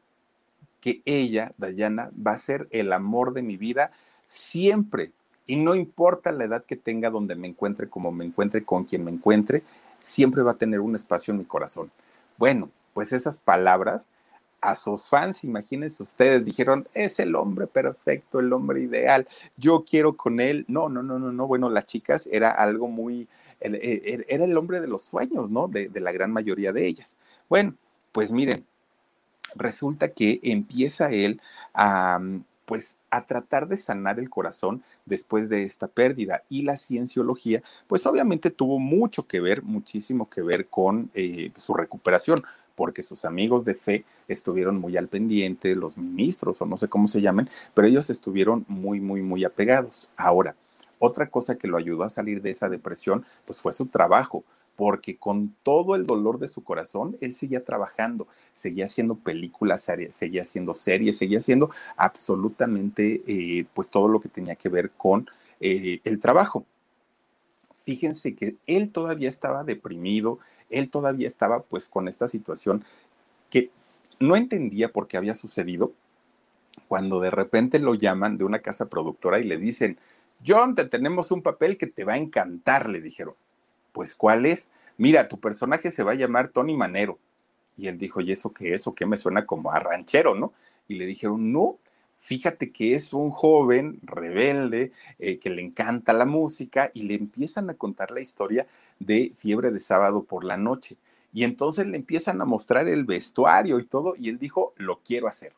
[0.83, 3.93] que ella, Dayana, va a ser el amor de mi vida
[4.27, 5.13] siempre.
[5.47, 9.05] Y no importa la edad que tenga, donde me encuentre, como me encuentre, con quien
[9.05, 9.63] me encuentre,
[10.01, 11.91] siempre va a tener un espacio en mi corazón.
[12.37, 14.11] Bueno, pues esas palabras
[14.63, 20.17] a sus fans, imagínense ustedes, dijeron, es el hombre perfecto, el hombre ideal, yo quiero
[20.17, 20.65] con él.
[20.69, 21.47] No, no, no, no, no.
[21.47, 23.29] Bueno, las chicas era algo muy,
[23.61, 25.69] e, era el hombre de los sueños, ¿no?
[25.69, 27.19] De, de la gran mayoría de ellas.
[27.49, 27.75] Bueno,
[28.13, 28.65] pues miren,
[29.55, 31.41] resulta que empieza él
[31.75, 32.21] a
[32.65, 36.43] pues a tratar de sanar el corazón después de esta pérdida.
[36.49, 41.75] Y la cienciología, pues obviamente tuvo mucho que ver, muchísimo que ver con eh, su
[41.75, 46.89] recuperación, porque sus amigos de fe estuvieron muy al pendiente, los ministros o no sé
[46.89, 50.09] cómo se llamen, pero ellos estuvieron muy, muy, muy apegados.
[50.17, 50.57] Ahora,
[50.99, 54.45] otra cosa que lo ayudó a salir de esa depresión, pues fue su trabajo
[54.77, 60.43] porque con todo el dolor de su corazón, él seguía trabajando, seguía haciendo películas, seguía
[60.43, 65.29] haciendo series, seguía haciendo absolutamente eh, pues todo lo que tenía que ver con
[65.61, 66.65] eh, el trabajo.
[67.77, 70.39] Fíjense que él todavía estaba deprimido,
[70.73, 72.85] él todavía estaba pues con esta situación
[73.51, 73.71] que
[74.19, 75.93] no entendía por qué había sucedido
[76.89, 79.99] cuando de repente lo llaman de una casa productora y le dicen,
[80.47, 83.35] John, te tenemos un papel que te va a encantar, le dijeron
[83.93, 84.73] pues ¿cuál es?
[84.97, 87.19] Mira, tu personaje se va a llamar Tony Manero.
[87.77, 88.87] Y él dijo, ¿y eso qué es?
[88.87, 90.53] ¿O qué me suena como a ranchero, no?
[90.89, 91.79] Y le dijeron, no,
[92.23, 97.69] fíjate que es un joven rebelde eh, que le encanta la música y le empiezan
[97.69, 98.69] a contar la historia
[99.01, 100.97] de Fiebre de Sábado por la noche.
[101.33, 105.27] Y entonces le empiezan a mostrar el vestuario y todo, y él dijo, lo quiero
[105.27, 105.53] hacer.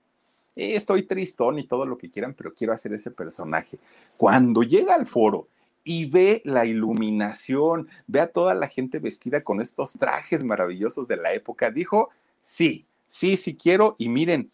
[0.57, 3.79] estoy tristón y todo lo que quieran, pero quiero hacer ese personaje.
[4.16, 5.48] Cuando llega al foro
[5.85, 11.18] y ve la iluminación, ve a toda la gente vestida con estos trajes maravillosos de
[11.18, 12.09] la época, dijo,
[12.40, 14.50] sí, sí, sí quiero y miren,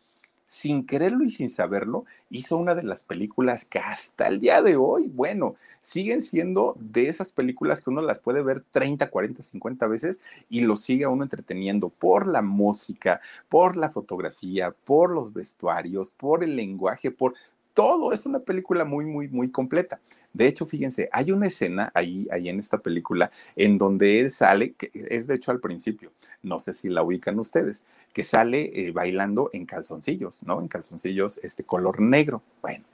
[0.50, 4.74] sin quererlo y sin saberlo, hizo una de las películas que hasta el día de
[4.74, 9.86] hoy, bueno, siguen siendo de esas películas que uno las puede ver 30, 40, 50
[9.86, 16.10] veces y lo sigue uno entreteniendo por la música, por la fotografía, por los vestuarios,
[16.10, 17.34] por el lenguaje, por
[17.80, 18.12] todo.
[18.12, 20.02] Es una película muy, muy, muy completa.
[20.34, 24.74] De hecho, fíjense, hay una escena ahí, ahí en esta película en donde él sale,
[24.74, 26.12] que es de hecho al principio,
[26.42, 30.60] no sé si la ubican ustedes, que sale eh, bailando en calzoncillos, ¿no?
[30.60, 32.42] En calzoncillos este color negro.
[32.60, 32.84] Bueno.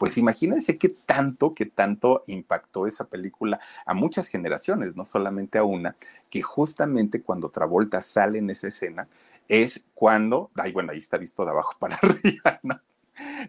[0.00, 5.62] Pues imagínense qué tanto, qué tanto impactó esa película a muchas generaciones, no solamente a
[5.62, 5.94] una,
[6.28, 9.06] que justamente cuando Travolta sale en esa escena
[9.46, 12.80] es cuando, ay, bueno, ahí está visto de abajo para arriba, ¿no?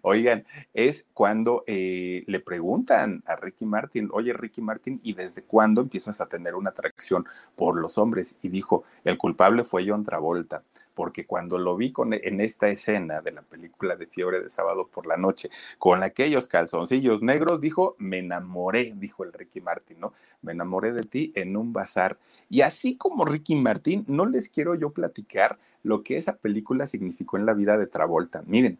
[0.02, 5.82] Oigan, es cuando eh, le preguntan a Ricky Martin, oye Ricky Martin, ¿y desde cuándo
[5.82, 7.26] empiezas a tener una atracción
[7.56, 8.38] por los hombres?
[8.42, 13.22] Y dijo, el culpable fue John Travolta, porque cuando lo vi con, en esta escena
[13.22, 15.50] de la película de Fiebre de Sábado por la Noche,
[15.80, 20.14] con aquellos calzoncillos negros, dijo, me enamoré, dijo el Ricky Martin, ¿no?
[20.42, 22.20] Me enamoré de ti en un bazar.
[22.50, 27.38] Y así como Ricky Martin, no les quiero yo platicar lo que esa película significó
[27.38, 28.44] en la vida de Travolta.
[28.46, 28.80] Miren,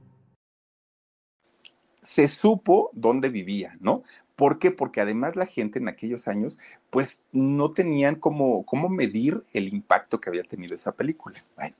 [2.11, 4.03] se supo dónde vivía, ¿no?
[4.35, 4.69] ¿Por qué?
[4.69, 10.19] Porque además la gente en aquellos años, pues no tenían cómo, cómo medir el impacto
[10.19, 11.41] que había tenido esa película.
[11.55, 11.73] Bueno,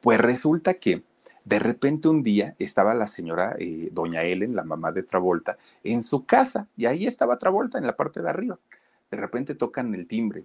[0.00, 1.02] pues resulta que
[1.44, 6.04] de repente un día estaba la señora eh, doña Ellen, la mamá de Travolta, en
[6.04, 8.60] su casa y ahí estaba Travolta en la parte de arriba.
[9.10, 10.44] De repente tocan el timbre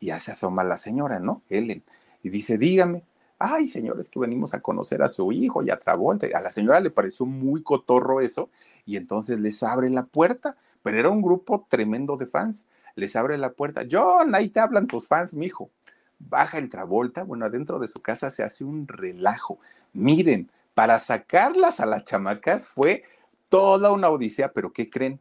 [0.00, 1.42] y ya se asoma la señora, ¿no?
[1.48, 1.84] Ellen,
[2.24, 3.04] y dice, dígame,
[3.38, 6.26] ay, señores, que venimos a conocer a su hijo y a Travolta.
[6.34, 8.50] A la señora le pareció muy cotorro eso
[8.86, 12.66] y entonces les abre la puerta, pero era un grupo tremendo de fans.
[12.96, 15.70] Les abre la puerta, John, ahí te hablan tus fans, mijo.
[16.18, 19.58] Baja el Travolta, bueno, adentro de su casa se hace un relajo.
[19.92, 23.04] Miren, para sacarlas a las chamacas fue
[23.48, 25.20] toda una odisea, pero ¿qué creen?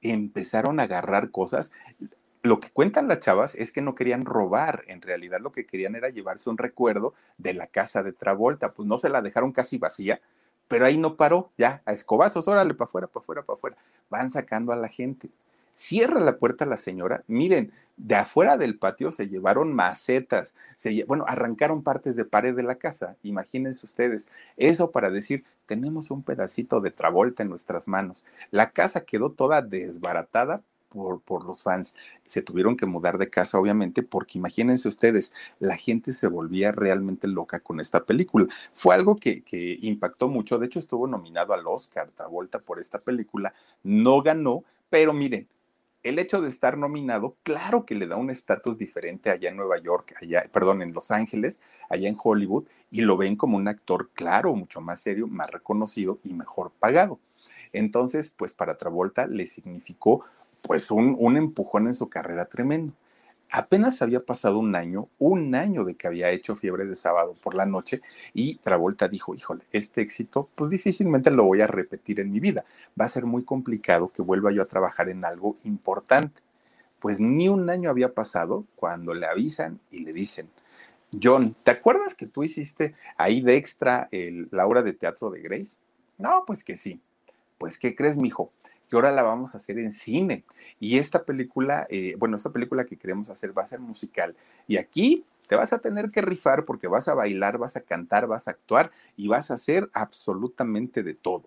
[0.00, 1.72] Empezaron a agarrar cosas
[2.42, 5.94] lo que cuentan las chavas es que no querían robar, en realidad lo que querían
[5.94, 9.78] era llevarse un recuerdo de la casa de Travolta, pues no se la dejaron casi
[9.78, 10.20] vacía,
[10.68, 13.76] pero ahí no paró, ya, a escobazos, órale, para afuera, para afuera, para afuera.
[14.10, 15.30] Van sacando a la gente.
[15.74, 17.22] Cierra la puerta la señora.
[17.26, 22.64] Miren, de afuera del patio se llevaron macetas, se, bueno, arrancaron partes de pared de
[22.64, 23.16] la casa.
[23.22, 28.26] Imagínense ustedes, eso para decir, tenemos un pedacito de Travolta en nuestras manos.
[28.50, 31.94] La casa quedó toda desbaratada por, los fans.
[32.26, 37.28] Se tuvieron que mudar de casa, obviamente, porque imagínense ustedes, la gente se volvía realmente
[37.28, 38.46] loca con esta película.
[38.72, 40.58] Fue algo que, que impactó mucho.
[40.58, 43.54] De hecho, estuvo nominado al Oscar Travolta por esta película.
[43.82, 45.48] No ganó, pero miren,
[46.02, 49.78] el hecho de estar nominado, claro que le da un estatus diferente allá en Nueva
[49.78, 51.60] York, allá, perdón, en Los Ángeles,
[51.90, 56.18] allá en Hollywood, y lo ven como un actor claro, mucho más serio, más reconocido
[56.22, 57.18] y mejor pagado.
[57.72, 60.24] Entonces, pues para Travolta le significó
[60.62, 62.94] pues un, un empujón en su carrera tremendo.
[63.50, 67.54] Apenas había pasado un año, un año de que había hecho Fiebre de Sábado por
[67.54, 68.02] la noche
[68.34, 72.66] y Travolta dijo, híjole, este éxito pues difícilmente lo voy a repetir en mi vida.
[73.00, 76.42] Va a ser muy complicado que vuelva yo a trabajar en algo importante.
[77.00, 80.50] Pues ni un año había pasado cuando le avisan y le dicen,
[81.22, 84.08] John, ¿te acuerdas que tú hiciste ahí de extra
[84.50, 85.76] la obra de teatro de Grace?
[86.18, 87.00] No, pues que sí.
[87.56, 88.52] Pues, ¿qué crees, mijo?
[88.88, 90.44] Que ahora la vamos a hacer en cine.
[90.80, 94.34] Y esta película, eh, bueno, esta película que queremos hacer va a ser musical.
[94.66, 98.26] Y aquí te vas a tener que rifar porque vas a bailar, vas a cantar,
[98.26, 101.44] vas a actuar y vas a hacer absolutamente de todo.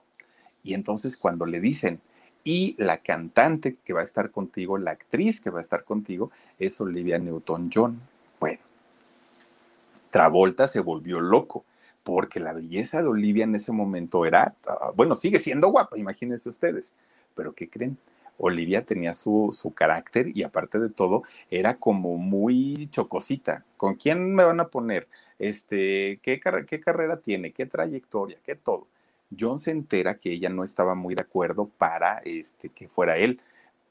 [0.64, 2.02] Y entonces cuando le dicen,
[2.44, 6.32] y la cantante que va a estar contigo, la actriz que va a estar contigo,
[6.58, 8.02] es Olivia Newton-John.
[8.40, 8.60] Bueno,
[10.10, 11.64] Travolta se volvió loco
[12.04, 16.50] porque la belleza de Olivia en ese momento era, ah, bueno, sigue siendo guapa, imagínense
[16.50, 16.96] ustedes,
[17.36, 17.98] pero ¿qué creen?
[18.38, 23.66] Olivia tenía su, su, carácter y aparte de todo era como muy chocosita.
[23.78, 25.08] ¿Con quién me van a poner?
[25.38, 27.52] Este, ¿qué, ¿Qué carrera tiene?
[27.52, 28.40] ¿Qué trayectoria?
[28.44, 28.88] ¿Qué todo?
[29.40, 33.40] John se entera que ella no estaba muy de acuerdo para este, que fuera él,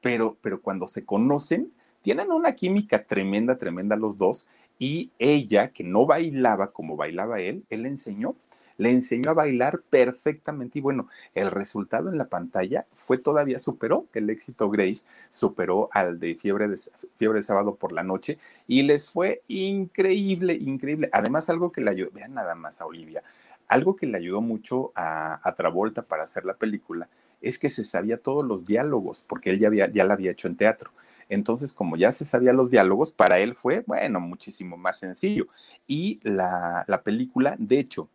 [0.01, 1.73] pero, pero cuando se conocen,
[2.03, 7.65] tienen una química tremenda, tremenda los dos, y ella, que no bailaba como bailaba él,
[7.69, 8.35] él le enseñó
[8.81, 14.07] le enseñó a bailar perfectamente y bueno, el resultado en la pantalla fue todavía, superó
[14.15, 16.79] el éxito Grace, superó al de Fiebre de,
[17.17, 21.11] Fiebre de Sábado por la Noche y les fue increíble, increíble.
[21.13, 23.23] Además, algo que le ayudó, vean nada más a Olivia,
[23.69, 27.07] algo que le ayudó mucho a, Travolta para hacer la película
[27.43, 30.49] es que se sabía todos los diálogos, porque él ya, había, ya la había hecho
[30.49, 30.91] en teatro.
[31.29, 35.49] Entonces, como ya se sabía los diálogos, para él fue, bueno, muchísimo más sencillo.
[35.87, 38.09] Y la, la película, de hecho,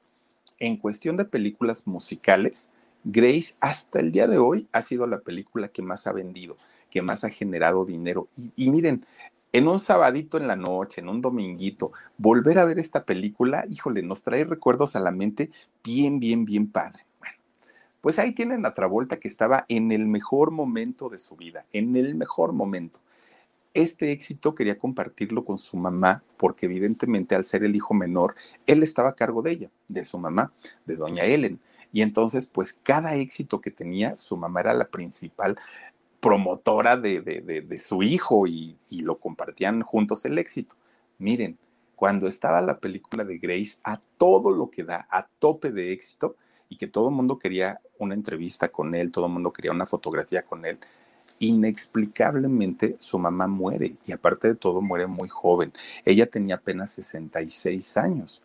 [0.59, 2.71] en cuestión de películas musicales,
[3.03, 6.57] Grace hasta el día de hoy ha sido la película que más ha vendido,
[6.89, 8.29] que más ha generado dinero.
[8.55, 9.05] Y, miren,
[9.51, 14.01] en un sabadito en la noche, en un dominguito, volver a ver esta película, híjole,
[14.01, 15.51] nos trae recuerdos a la mente
[15.83, 17.05] bien, bien, bien padre.
[17.19, 17.37] Bueno,
[18.01, 21.95] pues ahí tienen a Travolta que estaba en el mejor momento de su vida, en
[21.95, 22.99] el mejor momento
[23.75, 28.81] este éxito quería compartirlo con su mamá, porque evidentemente al ser el hijo menor, él
[28.81, 30.51] estaba a cargo de ella, de su mamá,
[30.85, 31.59] de doña Ellen.
[31.91, 35.57] Y entonces, pues cada éxito que tenía, su mamá era la principal
[36.19, 40.75] promotora de, su hijo y, y lo compartían juntos el éxito.
[41.19, 41.57] Miren,
[41.95, 46.35] cuando estaba la película de Grace a todo lo que da, a tope de éxito,
[46.69, 49.85] y que todo el mundo quería una entrevista con él, todo el mundo quería una
[49.85, 50.79] fotografía con él,
[51.39, 55.73] inexplicablemente su mamá muere y aparte de todo muere muy joven.
[56.05, 58.41] Ella tenía apenas 66 años.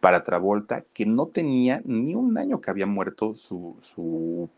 [0.00, 4.50] Para Travolta, que no tenía ni un año que había muerto su, su,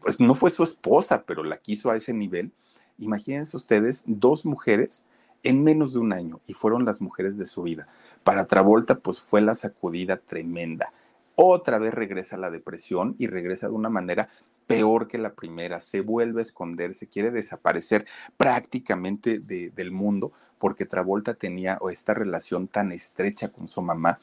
[0.00, 2.50] pues no fue su esposa, pero la quiso a ese nivel.
[2.98, 5.06] Imagínense ustedes, dos mujeres
[5.44, 7.86] en menos de un año y fueron las mujeres de su vida.
[8.24, 10.92] Para Travolta, pues fue la sacudida tremenda.
[11.36, 14.30] Otra vez regresa la depresión y regresa de una manera
[14.66, 18.06] peor que la primera, se vuelve a esconder, se quiere desaparecer
[18.36, 24.18] prácticamente del mundo porque Travolta tenía esta relación tan estrecha con su mamá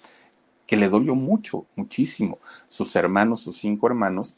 [0.66, 2.39] que le dolió mucho, muchísimo.
[2.68, 4.38] Sus hermanos, sus cinco hermanos,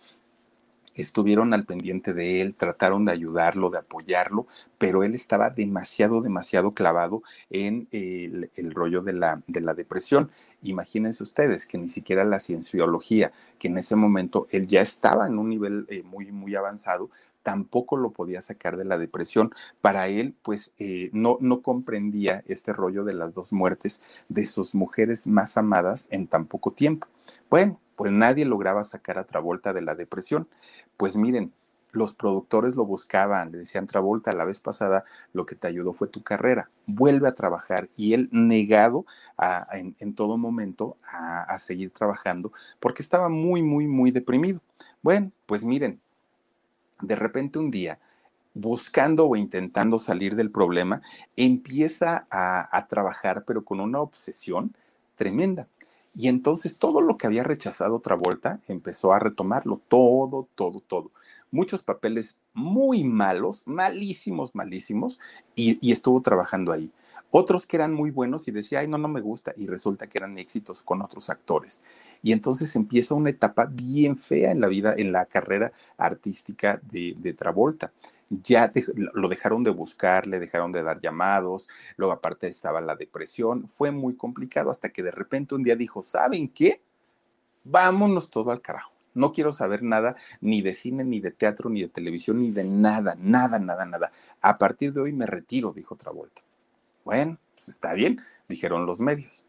[0.96, 6.74] estuvieron al pendiente de él, trataron de ayudarlo, de apoyarlo, pero él estaba demasiado, demasiado
[6.74, 10.32] clavado en el, rollo de la, de la depresión.
[10.64, 15.38] Imagínense ustedes que ni siquiera la cienciología, que en ese momento él ya estaba en
[15.38, 17.10] un nivel eh, muy, muy avanzado,
[17.46, 19.54] tampoco lo podía sacar de la depresión.
[19.80, 24.74] Para él, pues eh, no, no comprendía este rollo de las dos muertes de sus
[24.74, 27.08] mujeres más amadas en tan poco tiempo.
[27.48, 30.48] Bueno, pues nadie lograba sacar a Travolta de la depresión.
[30.98, 31.54] Pues miren,
[31.92, 36.08] los productores lo buscaban, le decían Travolta, la vez pasada lo que te ayudó fue
[36.08, 39.06] tu carrera, vuelve a trabajar y él negado
[39.72, 44.62] en, todo momento a, a seguir trabajando porque estaba muy, muy, muy deprimido.
[45.04, 46.02] Bueno, pues miren,
[47.02, 48.00] de repente un día
[48.54, 51.02] buscando o intentando salir del problema,
[51.36, 54.74] empieza a, a trabajar, pero con una obsesión
[55.16, 55.68] tremenda.
[56.16, 61.12] Y entonces todo lo que había rechazado Travolta empezó a retomarlo, todo, todo, todo.
[61.52, 65.20] Muchos papeles muy malos, malísimos, malísimos,
[65.56, 66.92] y, y, estuvo trabajando ahí.
[67.32, 70.18] Otros que eran muy buenos y decía, ay, no, no me gusta, y resulta que
[70.18, 71.84] eran éxitos con otros actores.
[72.26, 77.36] Y entonces empieza una etapa bien fea en la vida, en la carrera artística de,
[77.38, 77.94] Travolta
[78.32, 78.74] ya
[79.14, 83.92] lo dejaron de buscar, le dejaron de dar llamados, luego aparte estaba la depresión, fue
[83.92, 86.82] muy complicado hasta que de repente un día dijo, ¿saben qué?
[87.64, 88.92] Vámonos todo al carajo.
[89.14, 92.64] No quiero saber nada ni de cine, ni de teatro, ni de televisión, ni de
[92.64, 94.12] nada, nada, nada, nada.
[94.42, 96.42] A partir de hoy me retiro, dijo Travolta.
[97.04, 98.20] Bueno, pues está bien,
[98.50, 99.46] dijeron los medios.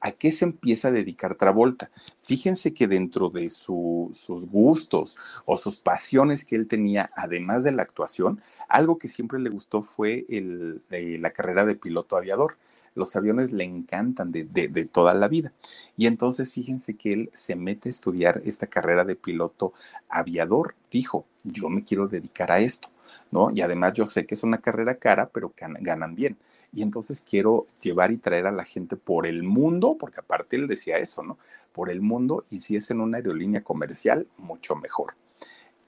[0.00, 1.90] ¿A qué se empieza a dedicar Travolta?
[2.22, 7.82] Fíjense que dentro de sus gustos o sus pasiones que él tenía, además de la
[7.82, 12.56] actuación, algo que siempre le gustó fue eh, la carrera de piloto aviador.
[12.94, 15.52] Los aviones le encantan de, de, toda la vida.
[15.96, 19.72] Y entonces fíjense que él se mete a estudiar esta carrera de piloto
[20.08, 20.74] aviador.
[20.90, 22.88] Dijo, yo me quiero dedicar a esto,
[23.30, 23.50] ¿no?
[23.52, 26.36] Y además yo sé que es una carrera cara, pero ganan bien
[26.72, 30.68] y entonces quiero llevar y traer a la gente por el mundo, porque aparte él
[30.68, 31.38] decía eso, ¿no?
[31.72, 35.14] Por el mundo y si es en una aerolínea comercial, mucho mejor.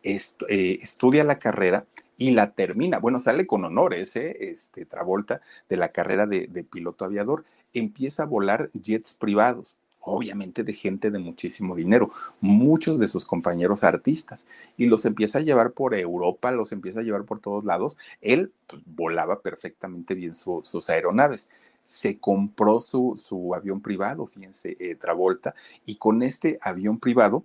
[0.03, 1.85] Eh, estudia la carrera
[2.17, 2.99] y la termina.
[2.99, 4.37] Bueno, sale con honores, ¿eh?
[4.41, 7.45] Este, Travolta, de la carrera de, de piloto aviador.
[7.73, 13.85] Empieza a volar jets privados obviamente de gente de muchísimo dinero, muchos de sus compañeros
[13.85, 14.47] artistas,
[14.77, 17.97] y los empieza a llevar por Europa, los empieza a llevar por todos lados.
[18.21, 21.51] Él pues, volaba perfectamente bien sus aeronaves.
[21.85, 27.45] Se compró su, su avión privado, fíjense, eh, Travolta, y con este avión privado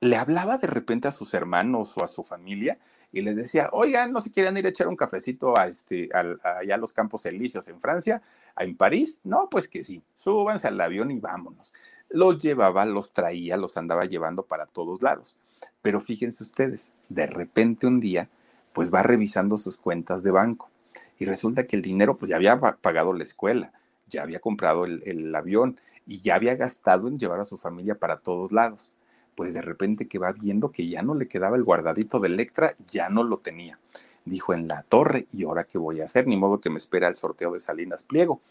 [0.00, 2.78] le hablaba de repente a sus hermanos o a su familia
[3.12, 6.74] y les decía, oigan, ¿no se quieren ir a echar un cafecito a este, allá
[6.74, 8.22] a los Campos Elíseos en Francia,
[8.56, 9.20] en París?
[9.24, 11.74] No, pues que sí, súbanse al avión y vámonos.
[12.08, 15.36] Los llevaba, los traía, los andaba llevando para todos lados.
[15.82, 18.28] Pero fíjense ustedes, de repente un día,
[18.72, 20.70] pues va revisando sus cuentas de banco
[21.18, 23.72] y resulta que el dinero, pues ya había pagado la escuela,
[24.08, 27.96] ya había comprado el, el avión y ya había gastado en llevar a su familia
[27.96, 28.94] para todos lados
[29.40, 32.76] pues de repente que va viendo que ya no le quedaba el guardadito de Electra,
[32.86, 33.78] ya no lo tenía.
[34.26, 36.26] Dijo en la torre, ¿y ahora qué voy a hacer?
[36.26, 38.42] Ni modo que me espera el sorteo de Salinas Pliego.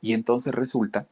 [0.00, 1.06] Y entonces resulta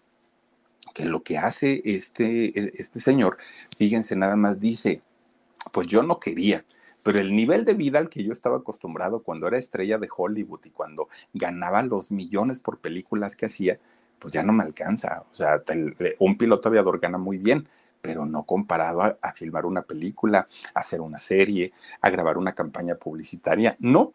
[0.95, 3.37] que lo que hace este, e, este señor,
[3.77, 5.03] fíjense nada más, dice,
[5.71, 6.65] pues yo no quería,
[7.03, 10.65] pero el nivel de vida al que yo estaba acostumbrado cuando era estrella de Hollywood
[10.65, 13.79] y cuando ganaba los millones por películas que hacía,
[14.19, 15.25] pues ya no me alcanza.
[15.31, 15.63] O sea,
[16.21, 17.69] un piloto aviador gana muy bien,
[18.01, 22.95] pero no comparado a, filmar una película, a hacer una serie, a grabar una campaña
[22.97, 23.77] publicitaria.
[23.81, 24.15] No,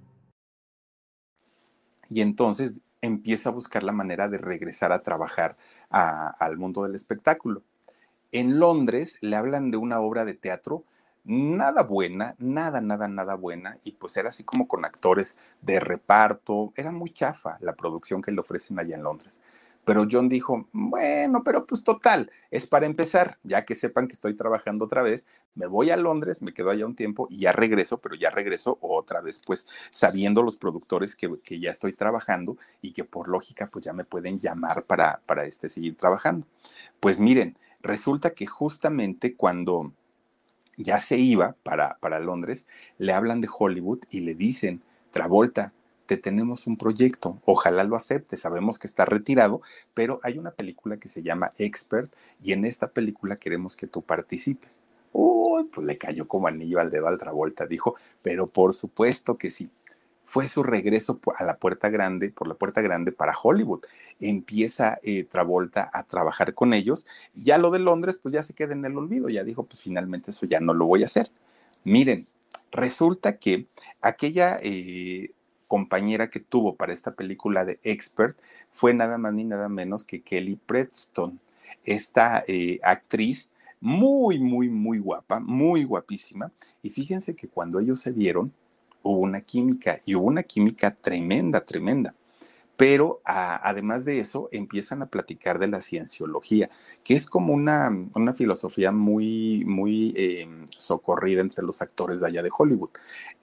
[2.11, 5.57] y entonces empieza a buscar la manera de regresar a trabajar
[5.89, 7.63] al mundo del espectáculo.
[8.31, 10.83] En Londres le hablan de una obra de teatro
[11.23, 16.73] nada buena, nada, nada, nada buena, y pues era así como con actores de reparto,
[16.75, 19.41] era muy chafa la producción que le ofrecen allá en Londres.
[19.83, 24.35] Pero John dijo, bueno, pero pues total, es para empezar, ya que sepan que estoy
[24.35, 25.25] trabajando otra vez,
[25.55, 28.77] me voy a Londres, me quedo allá un tiempo y ya regreso, pero ya regreso
[28.81, 33.67] otra vez, pues sabiendo los productores que, que ya estoy trabajando y que por lógica
[33.67, 36.45] pues ya me pueden llamar para, para este, seguir trabajando.
[36.99, 39.93] Pues miren, resulta que justamente cuando
[40.77, 42.67] ya se iba para, para Londres,
[42.97, 45.73] le hablan de Hollywood y le dicen, Travolta,
[46.17, 49.61] tenemos un proyecto, ojalá lo acepte, sabemos que está retirado,
[49.93, 52.11] pero hay una película que se llama Expert
[52.43, 54.81] y en esta película queremos que tú participes.
[55.13, 59.51] Uy, pues le cayó como anillo al dedo al Travolta, dijo, pero por supuesto que
[59.51, 59.69] sí.
[60.23, 63.81] Fue su regreso a la puerta grande, por la puerta grande para Hollywood.
[64.21, 68.53] Empieza eh, Travolta a trabajar con ellos y ya lo de Londres, pues ya se
[68.53, 69.27] queda en el olvido.
[69.27, 71.31] Ya dijo, pues finalmente eso ya no lo voy a hacer.
[71.83, 72.27] Miren,
[72.71, 73.67] resulta que
[74.01, 75.31] aquella eh,
[75.71, 78.37] compañera que tuvo para esta película de Expert
[78.71, 81.39] fue nada más ni nada menos que Kelly Preston,
[81.85, 86.51] esta eh, actriz muy, muy, muy guapa, muy guapísima.
[86.83, 88.51] Y fíjense que cuando ellos se vieron,
[89.01, 92.13] hubo una química y hubo una química tremenda, tremenda.
[92.81, 96.71] Pero además de eso, empiezan a platicar de la cienciología,
[97.03, 100.47] que es como una, una filosofía muy, muy eh,
[100.79, 102.89] socorrida entre los actores de allá de Hollywood.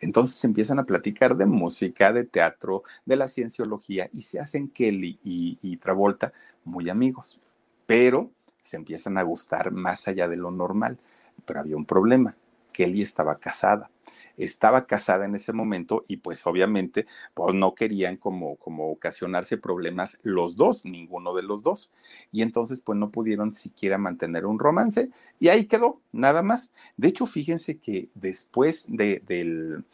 [0.00, 5.20] Entonces empiezan a platicar de música, de teatro, de la cienciología y se hacen Kelly
[5.22, 6.32] y, y Travolta
[6.64, 7.40] muy amigos.
[7.86, 8.32] Pero
[8.64, 10.98] se empiezan a gustar más allá de lo normal.
[11.46, 12.34] Pero había un problema.
[12.78, 13.90] Kelly estaba casada
[14.38, 20.18] estaba casada en ese momento y pues obviamente pues no querían como, como ocasionarse problemas
[20.22, 21.90] los dos, ninguno de los dos.
[22.32, 25.10] Y entonces pues no pudieron siquiera mantener un romance
[25.40, 26.72] y ahí quedó, nada más.
[26.96, 29.84] De hecho, fíjense que después de, del...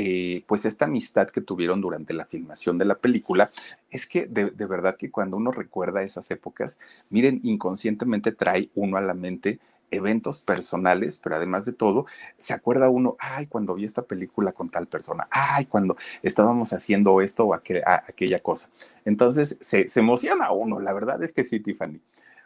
[0.00, 3.50] Eh, pues esta amistad que tuvieron durante la filmación de la película,
[3.90, 6.78] es que de, de, verdad que cuando uno recuerda esas épocas,
[7.10, 9.58] miren, inconscientemente trae uno a la mente
[9.90, 12.06] eventos personales, pero además de todo,
[12.38, 17.20] se acuerda uno, ay, cuando vi esta película con tal persona, ay, cuando estábamos haciendo
[17.20, 18.70] esto o aquella cosa.
[19.04, 22.00] Entonces, se, se emociona uno, la verdad es que sí, Tiffany.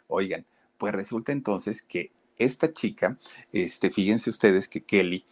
[0.07, 0.45] Oigan,
[0.77, 3.17] pues resulta entonces que esta chica,
[3.51, 5.25] este, fíjense ustedes que Kelly,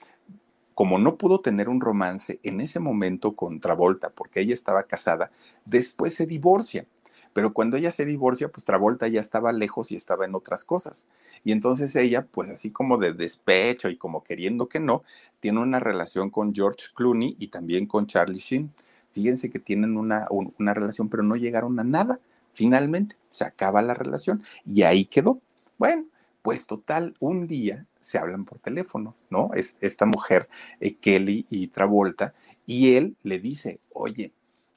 [0.74, 5.32] como no pudo tener un romance en ese momento con Travolta, porque ella estaba casada,
[5.66, 6.86] después se divorcia.
[7.34, 11.08] Pero cuando ella se divorcia, pues Travolta ya estaba lejos y estaba en otras cosas.
[11.44, 15.04] Y entonces ella, pues así como de despecho y como queriendo que no,
[15.40, 18.74] tiene una relación con George Clooney y también con Charlie Sheen.
[19.14, 22.20] Fíjense que tienen una, una relación, pero no llegaron a nada.
[22.54, 25.42] Finalmente, se acaba la relación y ahí quedó.
[25.78, 26.06] Bueno,
[26.42, 29.52] pues total, un día se hablan por teléfono, ¿no?
[29.54, 32.34] Es, esta mujer, eh, Kelly y Travolta,
[32.66, 34.32] y él le dice, oye,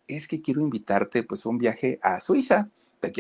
[0.09, 2.69] es que quiero invitarte pues a un viaje a Suiza.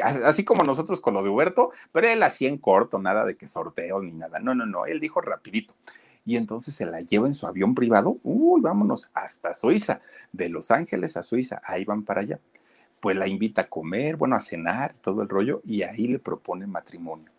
[0.03, 3.47] Así como nosotros con lo de Huberto, pero él hacía en corto, nada de que
[3.47, 4.39] sorteos ni nada.
[4.41, 5.75] No, no, no, él dijo rapidito.
[6.25, 8.17] Y entonces se la lleva en su avión privado.
[8.23, 10.01] Uy, vámonos hasta Suiza,
[10.33, 12.41] de Los Ángeles a Suiza, ahí van para allá.
[13.01, 16.19] Pues la invita a comer, bueno, a cenar y todo el rollo, y ahí le
[16.19, 17.31] propone matrimonio.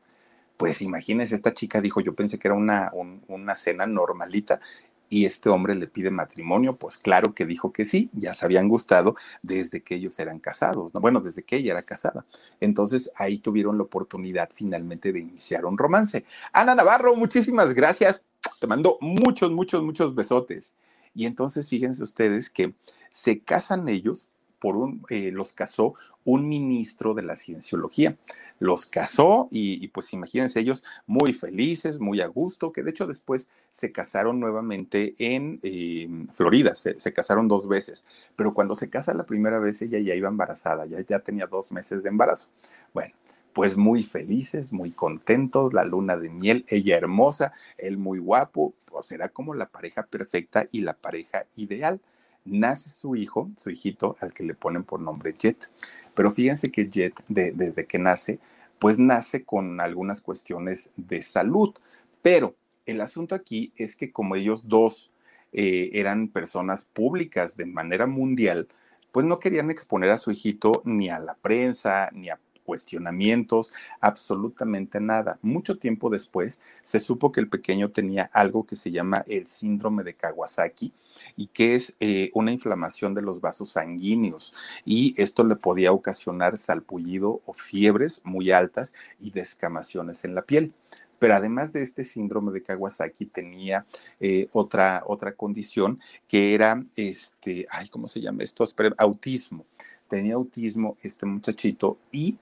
[0.58, 2.92] Pues imagínense, esta chica dijo, yo pensé que era una,
[3.28, 4.62] una cena normalita,
[5.10, 8.68] y este hombre le pide matrimonio, pues claro que dijo que sí, ya se habían
[8.68, 11.02] gustado desde que ellos eran casados, ¿no?
[11.02, 12.26] bueno, desde que ella era casada.
[12.60, 16.26] Entonces ahí tuvieron la oportunidad finalmente de iniciar un romance.
[16.54, 18.22] Ana Navarro, muchísimas gracias.
[18.60, 20.76] Te mando muchos, muchos, muchos besotes.
[21.14, 22.74] Y entonces fíjense ustedes que
[23.10, 24.28] se casan ellos
[24.60, 25.96] por un, eh, los casó
[26.26, 28.18] un ministro de la cienciología.
[28.60, 33.50] Los casó y, pues imagínense ellos muy felices, muy a gusto, que de hecho después
[33.72, 38.06] se casaron nuevamente en eh, Florida, se, casaron dos veces,
[38.36, 41.72] pero cuando se casa la primera vez ella ya iba embarazada, ya, ya tenía dos
[41.72, 42.50] meses de embarazo.
[42.94, 43.14] Bueno,
[43.54, 49.12] pues muy felices, muy contentos, la luna de miel, ella hermosa, él muy guapo, pues
[49.12, 52.02] era como la pareja perfecta y la pareja ideal
[52.46, 55.70] nace su hijo, su hijito, al que le ponen por nombre Jet.
[56.14, 58.40] Pero fíjense que Jet, desde que nace,
[58.80, 61.74] pues nace con algunas cuestiones de salud.
[62.22, 65.12] Pero el asunto aquí es que como ellos dos
[65.52, 68.68] eh, eran personas públicas de manera mundial,
[69.12, 75.00] pues no querían exponer a su hijito ni a la prensa, ni a cuestionamientos, absolutamente
[75.00, 75.40] nada.
[75.42, 80.04] Mucho tiempo después se supo que el pequeño tenía algo que se llama el síndrome
[80.04, 80.94] de Kawasaki
[81.36, 84.54] y que es eh, una inflamación de los vasos sanguíneos
[84.84, 90.74] y esto le podía ocasionar salpullido o fiebres muy altas y descamaciones en la piel.
[91.18, 93.86] Pero además de este síndrome de Kawasaki tenía
[94.20, 98.66] eh, otra, otra condición que era, este, ay, ¿cómo se llama esto?
[98.98, 99.66] autismo
[100.08, 102.38] tenía autismo este muchachito y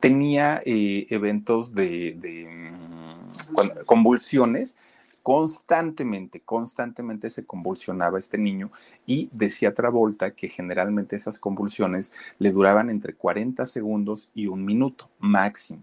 [0.00, 4.76] tenía eh, eventos de, mm, convulsiones
[5.22, 8.70] constantemente, constantemente se convulsionaba este niño
[9.06, 15.10] y decía Travolta que generalmente esas convulsiones le duraban entre 40 segundos y un minuto
[15.18, 15.82] máximo.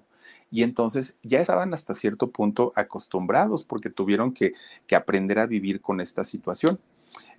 [0.50, 4.54] Y entonces ya estaban hasta cierto punto acostumbrados porque tuvieron que,
[4.88, 6.80] que aprender a vivir con esta situación.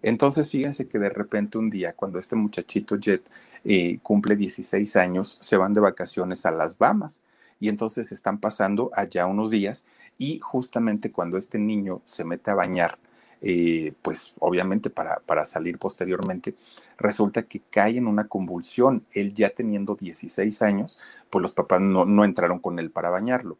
[0.02, 3.22] Entonces, fíjense que de repente un día, cuando este muchachito Jet
[3.64, 7.22] eh, cumple 16 años, se van de vacaciones a las Bahamas
[7.58, 9.86] y entonces están pasando allá unos días
[10.18, 12.98] y justamente cuando este niño se mete a bañar,
[13.40, 16.54] eh, pues obviamente para, para, salir posteriormente,
[16.98, 19.04] resulta que cae en una convulsión.
[19.12, 20.98] Él ya teniendo 16 años,
[21.30, 23.56] pues los papás no, no entraron con él para bañarlo.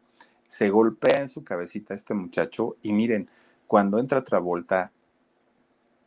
[0.47, 3.29] Se golpea en su cabecita este muchacho y miren,
[3.67, 4.91] cuando entra Travolta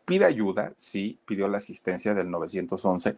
[0.09, 3.17] pide ayuda, sí, pidió la asistencia del 911,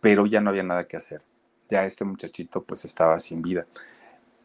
[0.00, 1.20] pero ya no había nada que hacer.
[1.68, 3.66] Ya este muchachito pues estaba sin vida.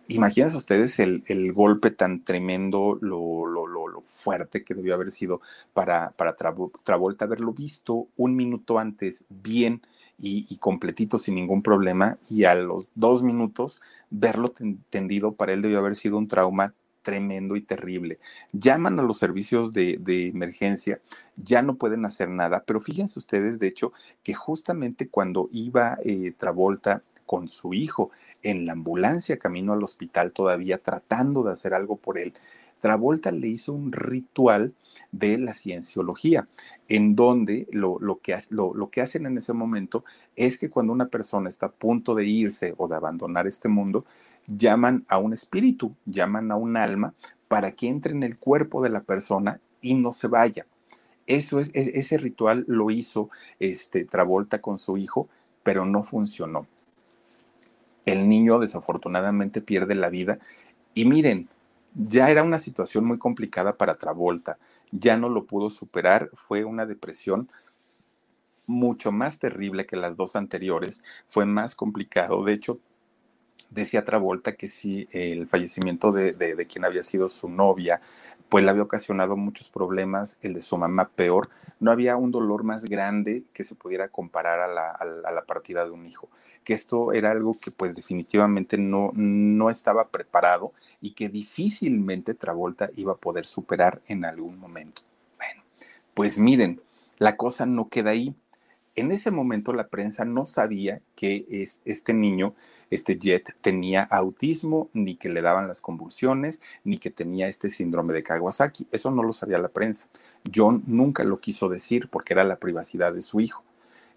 [0.07, 5.39] Imagínense ustedes el, el golpe tan tremendo, lo, lo, lo, fuerte que debió haber sido
[5.73, 9.81] para, para Travolta haberlo visto un minuto antes bien
[10.17, 14.53] y, y, completito sin ningún problema y a los dos minutos verlo
[14.89, 16.73] tendido para él debió haber sido un trauma
[17.03, 18.19] tremendo y terrible.
[18.51, 21.01] Llaman a los servicios de, emergencia,
[21.35, 23.93] ya no pueden hacer nada, pero fíjense ustedes, de hecho,
[24.23, 30.31] que justamente cuando iba eh, Travolta con su hijo en la ambulancia camino al hospital
[30.31, 32.33] todavía tratando de hacer algo por él,
[32.81, 34.73] Travolta le hizo un ritual
[35.11, 36.47] de la cienciología,
[36.87, 40.03] en donde lo, que, lo, que hacen en ese momento
[40.35, 44.05] es que cuando una persona está a punto de irse o de abandonar este mundo,
[44.47, 47.13] llaman a un espíritu, llaman a un alma
[47.47, 50.65] para que entre en el cuerpo de la persona y no se vaya.
[51.27, 53.29] Eso es, e, ese ritual lo hizo
[53.59, 55.29] este, Travolta con su hijo,
[55.63, 56.67] pero no funcionó.
[58.05, 60.39] El niño desafortunadamente pierde la vida
[60.93, 61.47] y miren,
[61.95, 64.57] ya era una situación muy complicada para Travolta,
[64.91, 67.49] ya no lo pudo superar, fue una depresión
[68.65, 72.79] mucho más terrible que las dos anteriores, fue más complicado, de hecho
[73.73, 78.01] decía Travolta que si el fallecimiento de, de, quien había sido su novia
[78.49, 81.49] pues le había ocasionado muchos problemas, el de su mamá peor.
[81.79, 85.85] No había un dolor más grande que se pudiera comparar a la, a la partida
[85.85, 86.29] de un hijo.
[86.63, 90.71] Que esto era algo que pues definitivamente no, no estaba preparado
[91.01, 95.01] y que difícilmente Travolta iba a poder superar en algún momento.
[95.37, 95.63] Bueno,
[96.13, 96.79] pues miren,
[97.17, 98.35] la cosa no queda ahí.
[98.95, 102.53] En ese momento la prensa no sabía que es, este niño
[102.93, 108.13] este Jet tenía autismo, ni que le daban las convulsiones, ni que tenía este síndrome
[108.13, 108.87] de Kawasaki.
[108.91, 110.07] Eso no lo sabía la prensa.
[110.53, 113.63] John nunca lo quiso decir porque era la privacidad de su hijo.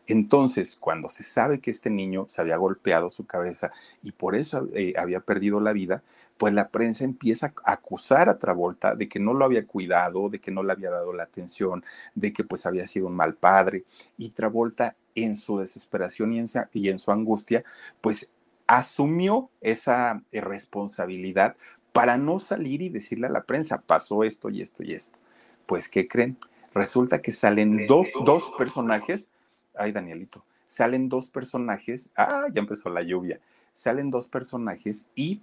[0.07, 3.73] Entonces, cuando se sabe que este niño se había golpeado su cabeza
[4.03, 6.03] y por eso eh, había perdido la vida,
[6.39, 10.39] pues la prensa empieza a acusar a Travolta de que no lo había cuidado, de
[10.39, 13.85] que no le había dado la atención, de que pues había sido un mal padre.
[14.17, 17.65] Y Travolta en su desesperación y y en su angustia,
[18.01, 18.31] pues
[18.67, 21.57] asumió esa eh, responsabilidad
[21.93, 25.19] para no salir y decirle a la prensa, pasó esto y esto y esto.
[25.67, 26.37] Pues, ¿qué creen?
[26.75, 29.33] Resulta que salen dos, dos personajes,
[29.75, 33.41] ay Danielito, salen dos personajes, ah, ya empezó la lluvia,
[33.73, 35.41] salen dos personajes y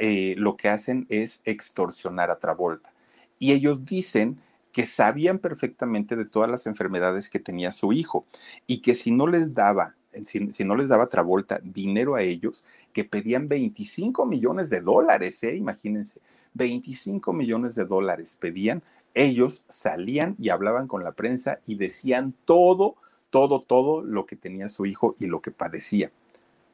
[0.00, 2.92] eh, lo que hacen es extorsionar a Travolta.
[3.38, 4.40] Y ellos dicen
[4.72, 8.26] que sabían perfectamente de todas las enfermedades que tenía su hijo
[8.66, 9.94] y que si no les daba
[10.24, 15.56] si, no les daba Travolta dinero a ellos, que pedían 25 millones de dólares, ¿eh?
[15.56, 16.20] imagínense,
[16.54, 18.82] 25 millones de dólares pedían,
[19.14, 22.96] ellos salían y hablaban con la prensa y decían todo,
[23.30, 26.10] todo, todo lo que tenía su hijo y lo que padecía.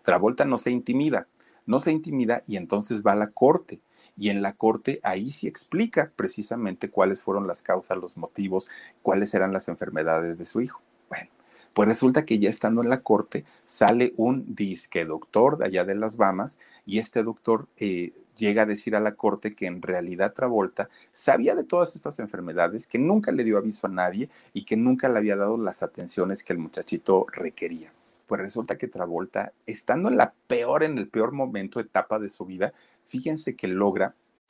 [0.02, 1.26] Travolta no se intimida,
[1.66, 3.80] no se intimida y entonces va a la corte.
[4.16, 8.68] Y en la corte ahí sí explica precisamente cuáles fueron las causas, los motivos,
[9.02, 10.82] cuáles eran las enfermedades de su hijo.
[11.08, 11.30] Bueno,
[11.74, 15.96] pues resulta que ya estando en la corte sale un disque doctor de allá de
[15.96, 20.32] las Bahamas y este doctor eh, llega a decir a la corte que en realidad
[20.32, 24.76] Travolta sabía de todas estas enfermedades, que nunca le dio aviso a nadie y que
[24.76, 27.92] nunca le había dado las atenciones que el muchachito requería.
[28.26, 32.46] Pues resulta que Travolta, estando en la peor, en el peor momento, etapa de su
[32.46, 32.72] vida,
[33.06, 34.14] fíjense que logra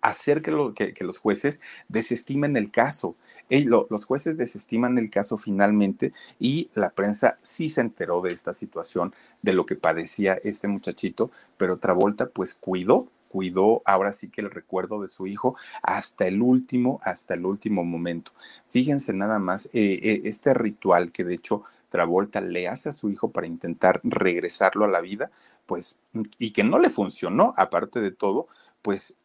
[0.00, 3.16] hacer que, lo, que, los jueces desestimen el caso.
[3.48, 8.54] lo, los jueces desestiman el caso finalmente y la prensa sí se enteró de esta
[8.54, 14.40] situación, de lo que padecía este muchachito, pero Travolta pues cuidó, cuidó ahora sí que
[14.40, 18.32] el recuerdo de su hijo hasta el último, hasta el último momento.
[18.70, 23.10] Fíjense nada más, eh, eh, este ritual que de hecho Travolta le hace a su
[23.10, 25.30] hijo para intentar regresarlo a la vida,
[25.66, 25.98] pues,
[26.38, 28.46] y que no le funcionó, aparte de todo,
[28.80, 29.16] pues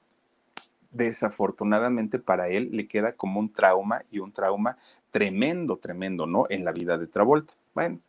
[0.96, 4.78] desafortunadamente para él le queda como un trauma y un trauma
[5.12, 6.46] tremendo, tremendo, ¿no?
[6.50, 7.54] En la vida de Travolta.
[7.74, 8.00] Bueno,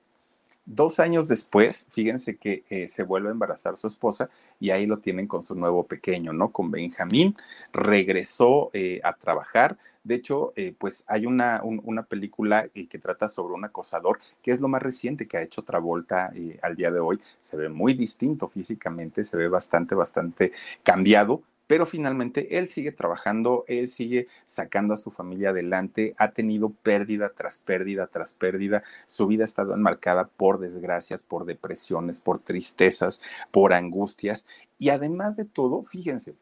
[0.68, 4.99] Dos años después, fíjense que eh, se vuelve a embarazar su esposa y ahí lo
[4.99, 6.51] tienen con su nuevo pequeño, ¿no?
[6.51, 7.37] Con Benjamín.
[7.72, 9.78] Regresó eh, a trabajar.
[10.03, 14.61] De hecho, eh, pues hay una, una película que trata sobre un acosador, que es
[14.61, 16.32] lo más reciente que ha hecho Travolta
[16.62, 17.20] al día de hoy.
[17.41, 20.51] Se ve muy distinto físicamente, se ve bastante, bastante
[20.82, 26.71] cambiado, pero finalmente él sigue trabajando, él sigue sacando a su familia adelante, ha tenido
[26.71, 32.39] pérdida tras pérdida tras pérdida, su vida ha estado enmarcada por desgracias, por depresiones, por
[32.39, 34.47] tristezas, por angustias
[34.79, 36.37] y además de todo, fíjense,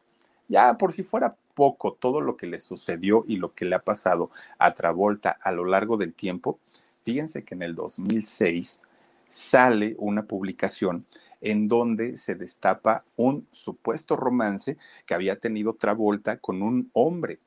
[0.47, 3.79] ya por si fuera poco todo lo que le sucedió y lo que le ha
[3.79, 6.59] pasado a Travolta a lo largo del tiempo,
[7.03, 8.83] fíjense que en el 2006
[9.27, 11.05] sale una publicación
[11.41, 17.39] en donde se destapa un supuesto romance que había tenido Travolta con un hombre.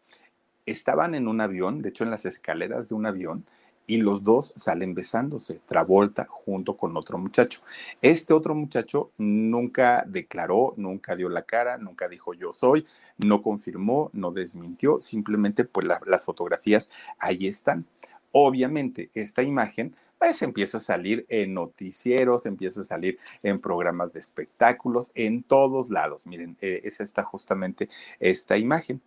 [0.66, 3.44] Estaban en un avión, de hecho en las escaleras de un avión,
[3.88, 7.62] y los dos salen besándose, Travolta junto con otro muchacho.
[8.02, 14.10] Este otro muchacho nunca declaró, nunca dio la cara, nunca dijo yo soy, no confirmó,
[14.12, 17.86] no desmintió, simplemente pues las fotografías ahí están.
[18.30, 24.20] Obviamente esta imagen pues empieza a salir en noticieros, empieza a salir en programas de
[24.20, 26.26] espectáculos, en todos lados.
[26.26, 27.88] Miren, eh, es esta justamente
[28.18, 29.00] esta imagen.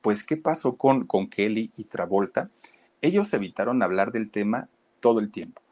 [0.00, 2.50] Pues, ¿qué pasó con, con Kelly y Travolta?
[3.02, 4.68] Ellos evitaron hablar del tema
[5.00, 5.62] todo el tiempo.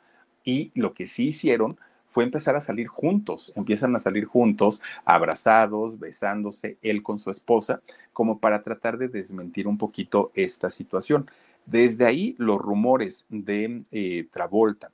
[0.45, 5.99] Y lo que sí hicieron fue empezar a salir juntos, empiezan a salir juntos, abrazados,
[5.99, 7.83] besándose, él con su esposa,
[8.14, 11.31] como para tratar de desmentir un poquito esta situación.
[11.71, 14.91] Desde ahí los rumores de eh, Travolta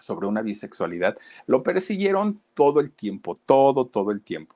[0.00, 1.16] sobre una bisexualidad
[1.46, 4.54] lo persiguieron todo el tiempo, todo, todo el tiempo.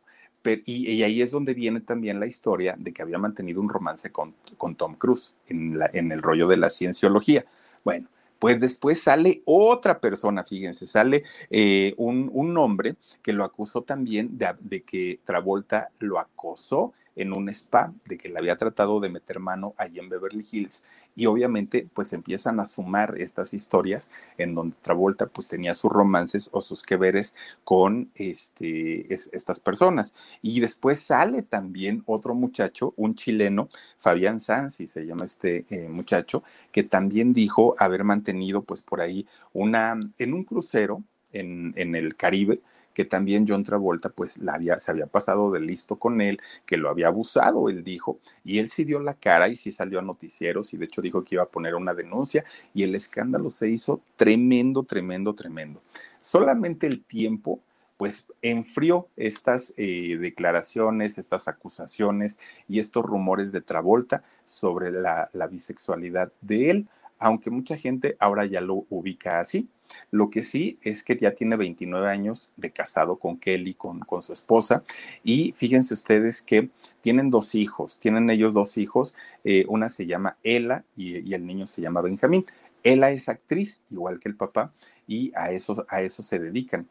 [0.64, 4.34] y, ahí es donde viene también la historia de que había mantenido un romance con,
[4.76, 7.44] Tom Cruise en, el rollo de la cienciología.
[7.84, 8.08] Bueno,
[8.38, 14.54] pues después sale otra persona, fíjense, sale eh, un, hombre que lo acusó también de,
[14.60, 19.40] de que Travolta lo acosó en un spa, de que le había tratado de meter
[19.40, 24.76] mano allí en Beverly Hills y obviamente pues empiezan a sumar estas historias en donde
[24.82, 30.14] Travolta pues tenía sus romances o sus que veres con este, estas personas.
[30.42, 36.44] Y después sale también otro muchacho, un chileno, Fabián Sansi se llama este eh, muchacho,
[36.70, 41.02] que también dijo haber mantenido pues por ahí una, en un crucero
[41.32, 42.60] en, en el Caribe,
[42.98, 46.76] que también John Travolta pues la había, se había pasado de listo con él, que
[46.76, 50.02] lo había abusado, él dijo, y él sí dio la cara y sí salió a
[50.02, 52.44] noticieros y de hecho dijo que iba a poner una denuncia
[52.74, 55.80] y el escándalo se hizo tremendo, tremendo, tremendo.
[56.18, 57.60] Solamente el tiempo
[57.96, 65.46] pues enfrió estas eh, declaraciones, estas acusaciones y estos rumores de Travolta sobre la, la
[65.46, 66.88] bisexualidad de él,
[67.20, 69.68] aunque mucha gente ahora ya lo ubica así.
[70.10, 74.22] Lo que sí es que ya tiene 29 años de casado con Kelly, con, con
[74.22, 74.84] su esposa,
[75.24, 76.70] y fíjense ustedes que
[77.00, 79.14] tienen dos hijos, tienen ellos dos hijos,
[79.44, 82.46] eh, una se llama Ella y, y el niño se llama Benjamín.
[82.82, 84.72] Ella es actriz, igual que el papá,
[85.06, 86.88] y a eso, a eso se dedican.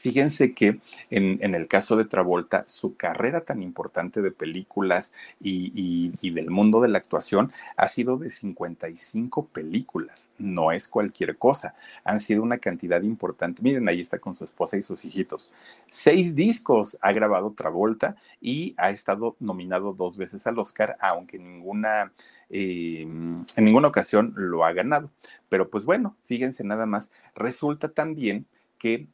[0.00, 0.80] Fíjense que
[1.10, 6.88] en, el caso de Travolta, su carrera tan importante de películas y, del mundo de
[6.88, 10.32] la actuación ha sido de 55 películas.
[10.38, 11.74] No es cualquier cosa.
[12.02, 13.60] Han sido una cantidad importante.
[13.62, 15.52] Miren, ahí está con su esposa y sus hijitos.
[15.90, 22.10] Seis discos ha grabado Travolta y ha estado nominado dos veces al Oscar, aunque ninguna,
[22.48, 25.10] eh, en ninguna ocasión lo ha ganado.
[25.50, 27.12] Pero pues bueno, fíjense nada más.
[27.34, 28.46] Resulta también
[28.78, 29.08] que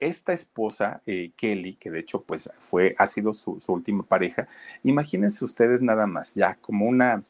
[0.00, 4.48] esta esposa, eh, Kelly, que de hecho pues fue, ha sido su, última pareja,
[4.82, 7.24] imagínense ustedes nada más, ya como una,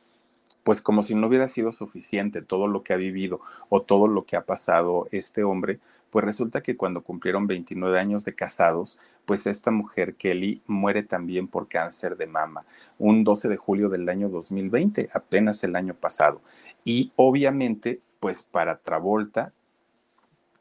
[0.65, 4.25] pues como si no hubiera sido suficiente todo lo que ha vivido o todo lo
[4.27, 9.47] que ha pasado este hombre, pues resulta que cuando cumplieron 29 años de casados, pues
[9.47, 12.65] esta mujer, Kelly, muere también por cáncer de mama,
[12.99, 16.41] un 12 de julio del año 2020, apenas el año pasado.
[16.85, 19.53] Y obviamente, pues para Travolta,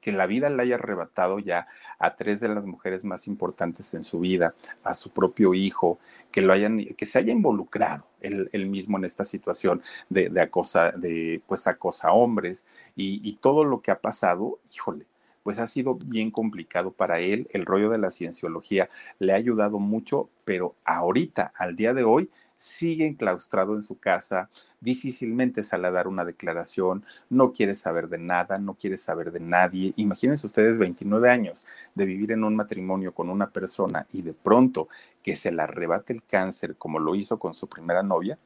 [0.06, 1.66] que la vida le haya arrebatado ya
[1.98, 4.54] a tres de las mujeres más importantes en su vida,
[4.84, 5.98] a su propio hijo,
[6.32, 11.42] que lo hayan, que se haya involucrado él, mismo en esta situación de, acosa, de
[11.48, 15.08] pues acosa a hombres y, y todo lo que ha pasado, híjole,
[15.42, 17.48] pues ha sido bien complicado para él.
[17.50, 22.30] El rollo de la cienciología le ha ayudado mucho, pero ahorita, al día de hoy,
[22.58, 24.50] sigue enclaustrado en su casa,
[24.80, 29.40] difícilmente sale a dar una declaración, no quiere saber de nada, no quiere saber de
[29.40, 29.94] nadie.
[29.98, 34.90] Imagínense ustedes 29 años de vivir en un matrimonio con una persona y de pronto
[35.24, 38.38] que se le arrebate el cáncer como lo hizo con su primera novia.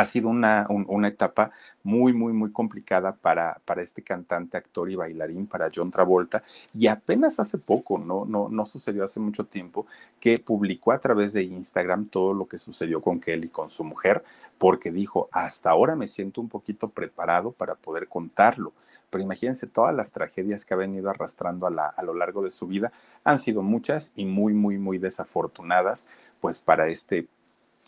[0.00, 1.50] Ha sido una, una, etapa
[1.82, 6.42] muy, muy, muy complicada para, para este cantante, actor y bailarín, para John Travolta.
[6.72, 9.86] Y apenas hace poco, no, no, no sucedió hace mucho tiempo,
[10.18, 14.24] que publicó a través de Instagram todo lo que sucedió con Kelly, con su mujer,
[14.56, 18.72] porque dijo, hasta ahora me siento un poquito preparado para poder contarlo.
[19.10, 22.50] Pero imagínense, todas las tragedias que ha venido arrastrando a, la, a lo largo de
[22.50, 22.92] su vida
[23.24, 26.08] han sido muchas y muy, muy, muy desafortunadas,
[26.40, 27.28] pues para este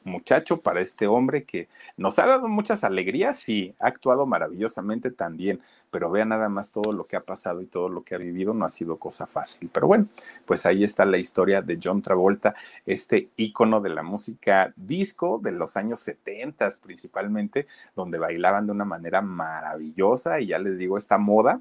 [0.05, 5.61] muchacho, para este hombre que nos ha dado muchas alegrías y ha actuado maravillosamente también,
[5.91, 8.55] pero vea nada más todo lo que ha pasado y todo lo que ha vivido,
[8.55, 9.71] no ha sido cosa fácil.
[9.73, 10.09] Pero bueno,
[10.47, 12.55] pues ahí está la historia de John Travolta,
[12.87, 18.85] este ícono de la música disco de los años 70 principalmente, donde bailaban de una
[18.85, 21.61] manera maravillosa y ya les digo, esta moda,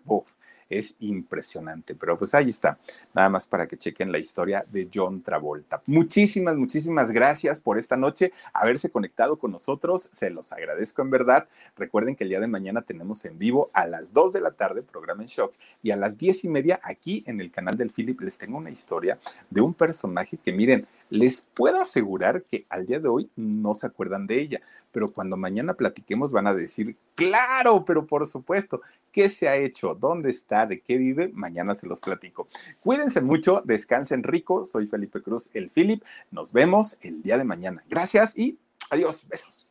[0.72, 1.93] es impresionante.
[1.93, 2.80] Pero pues ahí está,
[3.13, 5.82] nada más para que chequen la historia de John Travolta.
[5.86, 11.47] Muchísimas, muchísimas gracias por esta noche, haberse conectado con nosotros, se los agradezco en verdad.
[11.76, 14.82] Recuerden que el día de mañana tenemos en vivo a las 2 de la tarde,
[14.82, 15.53] programa en shock,
[15.84, 18.69] y a las 10 y media aquí en el canal del Philip les tengo una
[18.69, 19.19] historia
[19.49, 23.86] de un personaje que miren, les puedo asegurar que al día de hoy no se
[23.86, 24.61] acuerdan de ella,
[24.91, 28.82] pero cuando mañana platiquemos van a decir, claro, pero por supuesto,
[29.12, 29.95] ¿qué se ha hecho?
[29.95, 30.66] ¿Dónde está?
[30.66, 31.30] ¿De qué vive?
[31.34, 32.47] Mañana se los platico.
[32.80, 34.66] Cuídense mucho, descansen rico.
[34.66, 36.03] Soy Felipe Cruz, el Philip.
[36.32, 37.84] Nos vemos el día de mañana.
[37.89, 38.57] Gracias y
[38.89, 39.28] adiós.
[39.28, 39.70] Besos.